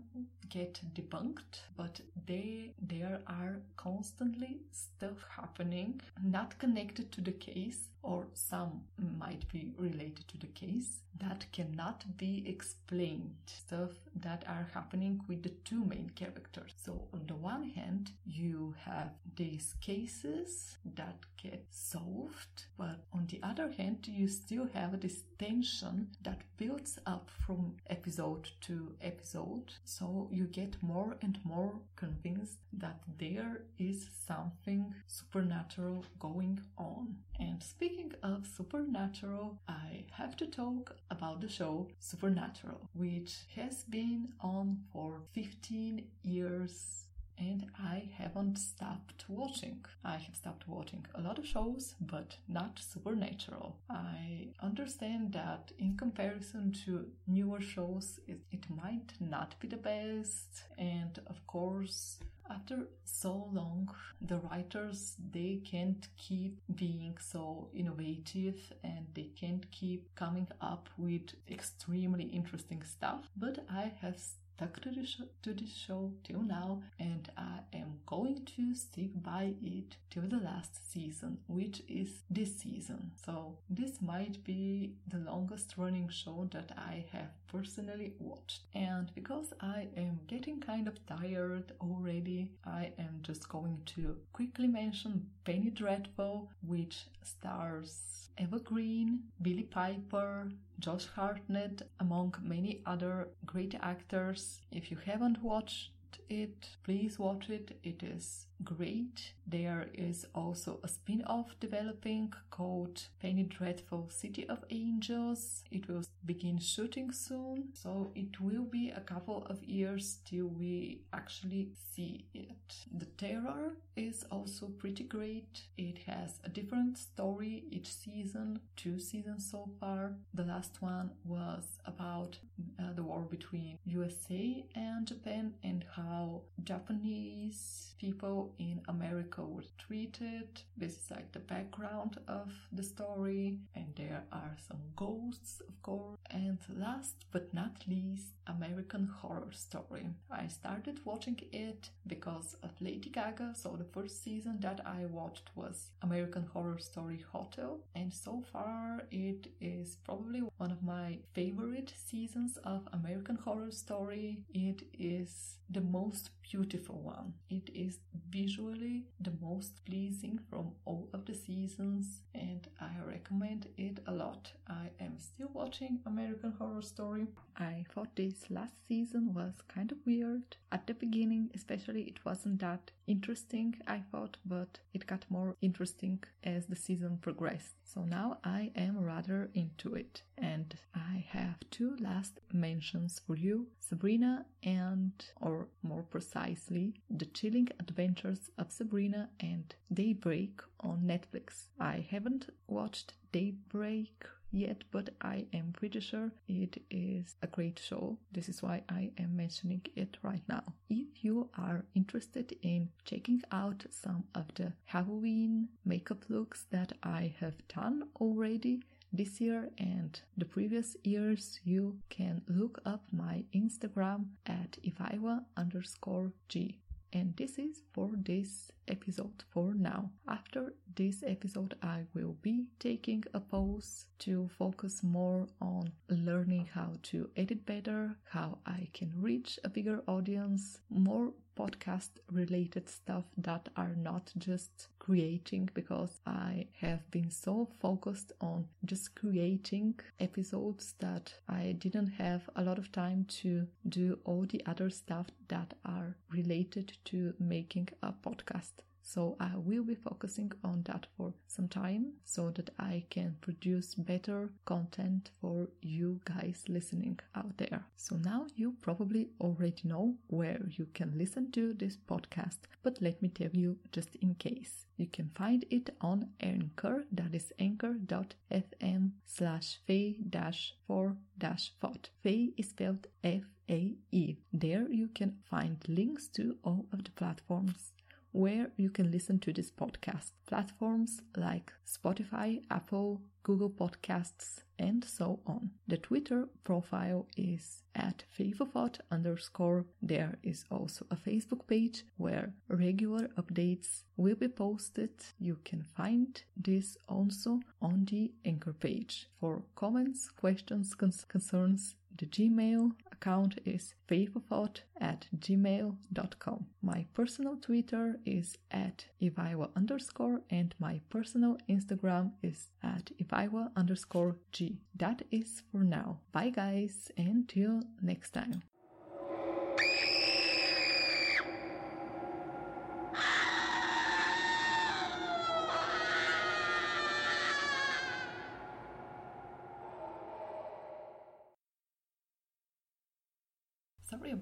get 0.50 0.80
debunked, 0.94 1.62
but 1.76 2.00
they 2.28 2.74
there 2.80 3.20
are 3.28 3.56
constantly 3.76 4.60
stuff 4.72 5.26
happening 5.36 6.02
not 6.22 6.60
connected 6.60 7.12
to 7.14 7.22
the 7.22 7.32
case, 7.32 7.88
or 8.04 8.28
some 8.34 8.82
might 9.18 9.48
be 9.52 9.74
related 9.78 10.28
to 10.28 10.38
the 10.38 10.48
case 10.48 11.00
that 11.20 11.46
cannot 11.52 12.06
be 12.18 12.44
explained. 12.48 13.13
Stuff 13.46 13.92
that 14.16 14.44
are 14.48 14.68
happening 14.74 15.22
with 15.28 15.44
the 15.44 15.54
two 15.66 15.84
main 15.86 16.10
characters. 16.16 16.74
So, 16.86 17.08
on 17.14 17.24
the 17.28 17.36
one 17.36 17.70
hand, 17.70 18.12
you 18.26 18.76
have 18.86 19.12
these 19.36 19.76
cases 19.82 20.78
that 20.96 21.18
get 21.42 21.66
solved, 21.70 22.66
but 22.78 23.06
on 23.12 23.28
the 23.28 23.40
other 23.44 23.72
hand, 23.72 24.08
you 24.08 24.28
still 24.28 24.68
have 24.74 25.00
this 25.00 25.24
tension 25.38 26.08
that 26.22 26.42
builds 26.58 26.98
up 27.06 27.30
from 27.46 27.76
episode 27.90 28.50
to 28.62 28.96
episode. 29.02 29.74
So, 29.84 30.30
you 30.32 30.46
get 30.46 30.82
more 30.82 31.18
and 31.22 31.38
more 31.44 31.74
convinced 31.96 32.60
that 32.74 33.02
there 33.18 33.64
is 33.78 34.08
something 34.28 34.94
supernatural 35.08 36.06
going 36.20 36.60
on. 36.78 37.18
And 37.40 37.62
speaking 37.62 38.14
of 38.24 38.48
supernatural, 38.48 39.60
I 39.68 40.06
have 40.12 40.36
to 40.38 40.46
talk 40.48 40.96
about 41.10 41.42
the 41.42 41.50
show 41.50 41.88
Supernatural, 42.00 42.90
which 42.94 43.46
has 43.56 43.84
been 43.84 44.34
on 44.40 44.84
for 44.92 45.22
15 45.34 46.06
years 46.24 47.08
and 47.38 47.66
I 47.78 48.10
haven't 48.18 48.58
stopped 48.58 49.26
watching. 49.28 49.84
I 50.04 50.18
have 50.18 50.36
stopped 50.36 50.68
watching 50.68 51.06
a 51.16 51.22
lot 51.22 51.40
of 51.40 51.48
shows, 51.48 51.96
but 52.00 52.38
not 52.48 52.80
supernatural. 52.80 53.78
I 53.90 54.50
understand 54.62 55.34
that 55.34 55.72
in 55.78 55.98
comparison 55.98 56.74
to 56.86 57.08
newer 57.28 57.62
shows, 57.62 58.20
it, 58.28 58.40
it 58.52 58.66
might 58.70 59.14
not 59.20 59.60
be 59.60 59.68
the 59.68 59.78
best, 59.78 60.64
and 60.78 61.20
of 61.28 61.46
course, 61.48 62.20
after 62.50 62.88
so 63.06 63.50
long 63.54 63.90
the 64.22 64.38
writers 64.38 65.16
they 65.32 65.62
can't 65.64 66.08
keep 66.18 66.60
being 66.76 67.16
so 67.20 67.70
innovative 67.74 68.60
and 68.84 69.06
they 69.14 69.30
can't 69.40 69.70
keep 69.72 70.14
coming 70.16 70.48
up 70.62 70.90
with 70.98 71.34
extremely 71.50 72.26
interesting 72.26 72.84
stuff 72.84 73.30
but 73.38 73.60
i 73.70 73.92
have 74.02 74.20
stuck 74.56 74.80
to, 74.82 74.90
the 74.92 75.08
to 75.42 75.54
this 75.54 75.74
show 75.74 76.12
till 76.24 76.42
now 76.42 76.82
and 77.00 77.30
I 77.38 77.60
am 77.74 78.00
going 78.06 78.46
to 78.56 78.76
stick 78.76 79.12
by 79.16 79.54
it 79.62 79.98
till 80.10 80.24
the 80.24 80.38
last 80.38 80.92
season, 80.92 81.40
which 81.48 81.82
is 81.88 82.10
this 82.30 82.56
season. 82.60 83.12
So 83.26 83.58
this 83.70 84.02
might 84.02 84.44
be 84.44 84.94
the 85.08 85.18
longest 85.18 85.74
running 85.78 86.10
show 86.10 86.48
that 86.52 86.72
I 86.78 87.06
have 87.12 87.32
personally 87.54 88.14
watched. 88.20 88.64
And 88.74 89.12
because 89.14 89.54
I 89.62 89.88
am 89.96 90.20
getting 90.28 90.60
kind 90.60 90.88
of 90.88 91.06
tired 91.06 91.72
already, 91.80 92.50
I 92.66 92.92
am 92.98 93.20
just 93.22 93.48
going 93.48 93.82
to 93.96 94.18
quickly 94.34 94.68
mention 94.68 95.28
Penny 95.46 95.70
Dreadful, 95.70 96.50
which 96.66 97.06
stars 97.22 98.30
Eva 98.40 98.60
Green, 98.60 99.20
Billie 99.42 99.64
Piper, 99.64 100.50
Josh 100.80 101.08
Hartnett, 101.16 101.84
among 102.00 102.34
many 102.42 102.82
other 102.86 103.30
great 103.46 103.76
actors. 103.82 104.62
If 104.72 104.90
you 104.90 104.98
haven't 105.06 105.44
watched 105.44 105.92
it, 106.30 106.70
please 106.84 107.20
watch 107.20 107.50
it. 107.50 107.78
It 107.84 108.02
is 108.02 108.48
great. 108.64 109.34
There 109.46 109.88
is 109.94 110.26
also 110.34 110.80
a 110.84 110.88
spin 110.88 111.24
off 111.26 111.56
developing 111.60 112.34
called 112.50 113.04
Penny 113.22 113.44
Dreadful 113.44 114.10
City 114.10 114.48
of 114.48 114.64
Angels. 114.70 115.64
It 115.72 115.88
will 115.88 116.04
begin 116.26 116.60
shooting 116.60 117.12
soon, 117.12 117.70
so 117.74 118.12
it 118.16 118.40
will 118.40 118.64
be 118.64 118.92
a 118.96 119.02
couple 119.02 119.46
of 119.50 119.64
years 119.64 120.20
till 120.26 120.48
we 120.48 121.02
actually 121.12 121.70
see 121.94 122.26
it. 122.34 122.76
The 122.98 123.06
terror 123.06 123.78
is 123.96 124.26
also 124.32 124.68
pretty 124.68 125.04
great. 125.04 125.62
It 125.78 126.00
has 126.08 126.40
a 126.44 126.50
different 126.50 126.98
story 126.98 127.66
each 127.70 127.94
season, 127.94 128.60
two 128.76 129.00
seasons 129.00 129.50
so 129.50 129.70
far. 129.80 130.14
The 130.34 130.44
last 130.44 130.82
one 130.82 131.12
was 131.26 131.80
about 131.86 132.38
uh, 132.80 132.94
the 132.96 133.04
war 133.04 133.22
between 133.22 133.78
USA 133.86 134.66
and 134.76 135.06
Japan 135.08 135.54
and 135.64 135.86
how 135.96 136.42
Japanese 136.64 137.94
people 138.00 138.53
in 138.60 138.82
America 138.88 139.42
were 139.44 139.64
treated. 139.78 140.62
This 140.78 140.94
is 140.94 141.12
like 141.12 141.32
the 141.32 141.40
background 141.40 142.18
of 142.28 142.52
the 142.72 142.84
story, 142.84 143.58
and 143.76 143.88
there 143.96 144.24
are 144.32 144.56
some 144.68 144.82
ghosts, 144.96 145.62
of 145.68 145.82
course. 145.82 146.20
And 146.32 146.60
last 146.78 147.26
but 147.32 147.54
not 147.54 147.84
least, 147.88 148.34
American 148.48 149.08
Horror 149.08 149.52
Story. 149.52 150.08
I 150.32 150.48
started 150.48 151.00
watching 151.06 151.40
it 151.52 151.90
because 152.08 152.56
of 152.64 152.72
Lady 152.82 153.10
Gaga, 153.10 153.54
so 153.56 153.76
the 153.78 153.92
first 153.94 154.24
season 154.24 154.60
that 154.62 154.82
I 154.86 155.06
watched 155.06 155.50
was 155.56 155.92
American 156.02 156.46
Horror 156.54 156.80
Story 156.80 157.24
Hotel, 157.32 157.80
and 157.96 158.14
so 158.14 158.44
far 158.52 159.04
it 159.12 159.48
is 159.84 159.98
probably 160.06 160.42
one 160.58 160.72
of 160.72 160.82
my 160.82 161.18
favorite 161.34 161.92
seasons 162.10 162.58
of 162.64 162.88
American 162.94 163.36
Horror 163.36 163.72
Story. 163.72 164.40
It 164.54 164.84
is 164.98 165.58
the 165.70 165.82
most 165.82 166.30
beautiful 166.42 167.00
one. 167.02 167.34
It 167.50 167.70
is 167.74 167.98
visually 168.30 169.06
the 169.20 169.34
most 169.42 169.84
pleasing 169.86 170.40
from 170.50 170.72
all 170.86 171.10
of 171.14 171.26
the 171.26 171.34
seasons 171.34 172.22
and 172.34 172.68
I 172.80 172.92
recommend 173.06 173.68
it 173.78 174.00
a 174.08 174.12
lot. 174.12 174.52
I 174.68 174.90
am 175.00 175.18
still 175.20 175.50
watching 175.54 176.00
American 176.06 176.54
Horror 176.58 176.82
Story. 176.82 177.28
I 177.58 177.86
thought 177.94 178.16
this 178.16 178.50
last 178.50 178.76
season 178.88 179.34
was 179.34 179.54
kind 179.68 179.92
of 179.92 179.98
weird. 180.06 180.56
At 180.72 180.88
the 180.88 180.94
beginning, 180.94 181.50
especially, 181.54 182.04
it 182.04 182.24
wasn't 182.26 182.60
that 182.60 182.92
interesting, 183.08 183.76
I 183.88 184.00
thought, 184.12 184.38
but 184.46 184.80
it 184.94 185.08
got 185.08 185.26
more 185.30 185.56
interesting 185.62 186.24
as 186.44 186.66
the 186.66 186.76
season 186.76 187.18
progressed. 187.22 187.76
So 187.84 188.02
now 188.02 188.38
I 188.44 188.72
am 188.76 188.98
rather 189.00 189.50
into 189.54 189.73
it. 189.96 190.24
And 190.38 190.76
I 190.96 191.26
have 191.30 191.58
two 191.72 191.96
last 192.00 192.40
mentions 192.52 193.20
for 193.26 193.36
you 193.36 193.68
Sabrina 193.80 194.46
and, 194.64 195.14
or 195.42 195.68
more 195.82 196.04
precisely, 196.04 196.96
The 197.10 197.26
Chilling 197.26 197.70
Adventures 197.80 198.50
of 198.58 198.72
Sabrina 198.72 199.30
and 199.40 199.74
Daybreak 199.94 200.62
on 200.80 201.04
Netflix. 201.04 201.68
I 201.80 202.06
haven't 202.10 202.50
watched 202.68 203.14
Daybreak 203.32 204.26
yet, 204.54 204.84
but 204.92 205.10
I 205.22 205.48
am 205.54 205.74
pretty 205.74 206.00
sure 206.00 206.32
it 206.48 206.82
is 206.90 207.36
a 207.42 207.48
great 207.48 207.80
show. 207.80 208.18
This 208.32 208.48
is 208.48 208.62
why 208.62 208.84
I 208.88 209.12
am 209.18 209.36
mentioning 209.36 209.82
it 209.96 210.18
right 210.22 210.44
now. 210.48 210.64
If 210.90 211.24
you 211.24 211.50
are 211.58 211.86
interested 211.96 212.56
in 212.62 212.90
checking 213.04 213.42
out 213.52 213.86
some 213.90 214.26
of 214.36 214.46
the 214.56 214.74
Halloween 214.86 215.70
makeup 215.84 216.26
looks 216.30 216.66
that 216.72 216.94
I 217.02 217.34
have 217.40 217.68
done 217.68 218.04
already, 218.22 218.84
this 219.14 219.40
year 219.40 219.70
and 219.78 220.20
the 220.36 220.46
previous 220.46 220.98
years, 221.04 221.60
you 221.64 222.00
can 222.10 222.42
look 222.48 222.82
up 222.86 223.04
my 223.12 223.44
Instagram 223.54 224.26
at 224.48 224.78
Ivaiwa 224.84 225.46
underscore 225.56 226.34
G. 226.50 226.80
And 227.16 227.36
this 227.38 227.60
is 227.60 227.84
for 227.94 228.10
this 228.18 228.72
episode 228.88 229.44
for 229.52 229.76
now. 229.76 230.10
After 230.28 230.74
this 230.96 231.24
episode, 231.26 231.76
I 231.84 232.06
will 232.16 232.36
be 232.42 232.66
taking 232.80 233.24
a 233.36 233.40
pause 233.40 234.08
to 234.20 234.50
focus 234.58 235.04
more 235.04 235.48
on 235.62 235.92
learning 236.10 236.70
how 236.74 236.94
to 237.04 237.30
edit 237.38 237.68
better, 237.68 238.16
how 238.24 238.58
I 238.66 238.90
can 238.94 239.14
reach 239.16 239.60
a 239.64 239.70
bigger 239.70 240.02
audience, 240.08 240.80
more 240.90 241.34
podcast 241.56 242.10
related 242.32 242.90
stuff 242.90 243.26
that 243.38 243.70
are 243.76 243.96
not 243.96 244.32
just 244.38 244.88
creating 245.00 245.70
because 245.74 246.20
I 246.26 246.68
have 246.82 247.10
been 247.12 247.30
so 247.30 247.70
focused 247.80 248.32
on 248.42 248.68
just 248.86 249.16
creating 249.16 250.00
episodes 250.20 250.96
that 251.00 251.34
I 251.48 251.76
didn't 251.78 252.08
have 252.08 252.50
a 252.56 252.64
lot 252.64 252.78
of 252.78 252.92
time 252.92 253.26
to 253.42 253.68
do 253.88 254.20
all 254.24 254.46
the 254.50 254.62
other 254.66 254.90
stuff 254.90 255.28
that 255.48 255.74
are 255.86 256.18
related 256.32 256.94
to 257.06 257.34
making 257.40 257.90
a 258.02 258.12
podcast. 258.12 258.84
So 259.06 259.36
I 259.40 259.52
will 259.56 259.84
be 259.84 259.96
focusing 259.96 260.54
on 260.64 260.84
that 260.84 261.08
for 261.18 261.34
some 261.48 261.68
time 261.68 262.14
so 262.24 262.52
that 262.52 262.70
I 262.80 263.04
can 263.10 263.36
produce 263.42 263.96
better 263.96 264.50
content 264.66 265.32
for 265.42 265.68
you 265.82 266.22
guys 266.26 266.64
listening 266.70 267.20
out 267.36 267.58
there. 267.58 267.86
So 267.98 268.16
now 268.16 268.48
you 268.56 268.76
probably 268.82 269.28
already 269.42 269.82
know 269.84 270.16
where 270.28 270.62
you 270.70 270.88
can 270.94 271.18
listen 271.18 271.52
to 271.52 271.74
this 271.74 271.98
podcast, 271.98 272.60
but 272.82 273.02
let 273.02 273.22
me 273.22 273.28
tell 273.28 273.52
you 273.52 273.78
just 273.92 274.16
in 274.22 274.36
case. 274.36 274.86
You 274.96 275.08
can 275.08 275.32
find 275.36 275.66
it 275.70 275.90
on 276.00 276.30
Anchor, 276.40 277.04
that 277.12 277.36
is 277.36 277.52
anchor.fm 277.60 279.12
slash 279.26 279.80
fae 279.86 280.16
dash 280.30 280.76
for 280.88 281.18
dash 281.38 281.74
fot. 281.82 282.10
Fay 282.22 282.54
is 282.58 282.70
spelled 282.70 283.08
F 283.24 283.44
A 283.70 283.96
E. 284.12 284.38
There 284.54 284.88
you 284.90 285.10
can 285.10 285.38
find 285.50 285.78
links 285.88 286.28
to 286.30 286.58
all 286.64 286.86
of 286.94 287.04
the 287.04 287.12
platforms 287.12 287.93
where 288.34 288.72
you 288.76 288.90
can 288.90 289.12
listen 289.12 289.40
to 289.40 289.54
this 289.54 289.72
podcast. 289.72 290.32
Platforms 290.46 291.22
like 291.38 291.72
Spotify, 291.88 292.62
Apple, 292.70 293.22
Google 293.44 293.70
Podcasts, 293.70 294.62
and 294.80 295.04
so 295.06 295.40
on. 295.46 295.70
The 295.88 295.98
Twitter 295.98 296.48
profile 296.64 297.28
is 297.38 297.84
at 297.96 298.24
faeforthought 298.38 298.98
underscore. 299.12 299.86
There 300.02 300.38
is 300.42 300.66
also 300.72 301.06
a 301.12 301.16
Facebook 301.16 301.68
page 301.68 302.04
where 302.18 302.54
regular 302.68 303.28
updates 303.38 304.04
will 304.18 304.36
be 304.36 304.48
posted. 304.48 305.12
You 305.40 305.60
can 305.64 305.84
find 305.84 306.42
this 306.58 306.98
also 307.08 307.60
on 307.82 308.06
the 308.10 308.32
anchor 308.46 308.74
page. 308.74 309.28
For 309.40 309.62
comments, 309.76 310.30
questions, 310.30 310.96
cons- 310.96 311.26
concerns, 311.26 311.96
the 312.18 312.26
Gmail 312.26 312.92
account 313.24 313.58
is 313.66 313.94
faeforthought 314.10 314.82
at 315.00 315.28
gmail.com. 315.38 316.66
My 316.82 317.06
personal 317.14 317.56
Twitter 317.56 318.20
is 318.26 318.58
at 318.70 319.06
Ivaiwa 319.22 319.70
underscore 319.78 320.42
and 320.50 320.76
my 320.78 321.00
personal 321.10 321.58
Instagram 321.70 322.32
is 322.42 322.70
at 322.84 323.12
Ivaiwa 323.22 323.72
underscore 323.78 324.36
G. 324.52 324.82
That 324.96 325.22
is 325.32 325.64
for 325.72 325.84
now. 325.84 326.20
Bye 326.34 326.50
guys 326.50 327.12
and 327.18 327.48
till 327.48 327.82
next 328.02 328.32
time. 328.32 328.64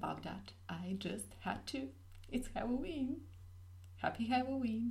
About 0.01 0.23
that. 0.23 0.51
I 0.67 0.95
just 0.97 1.35
had 1.41 1.67
to. 1.67 1.89
It's 2.27 2.49
Halloween. 2.55 3.17
Happy 3.97 4.25
Halloween. 4.25 4.89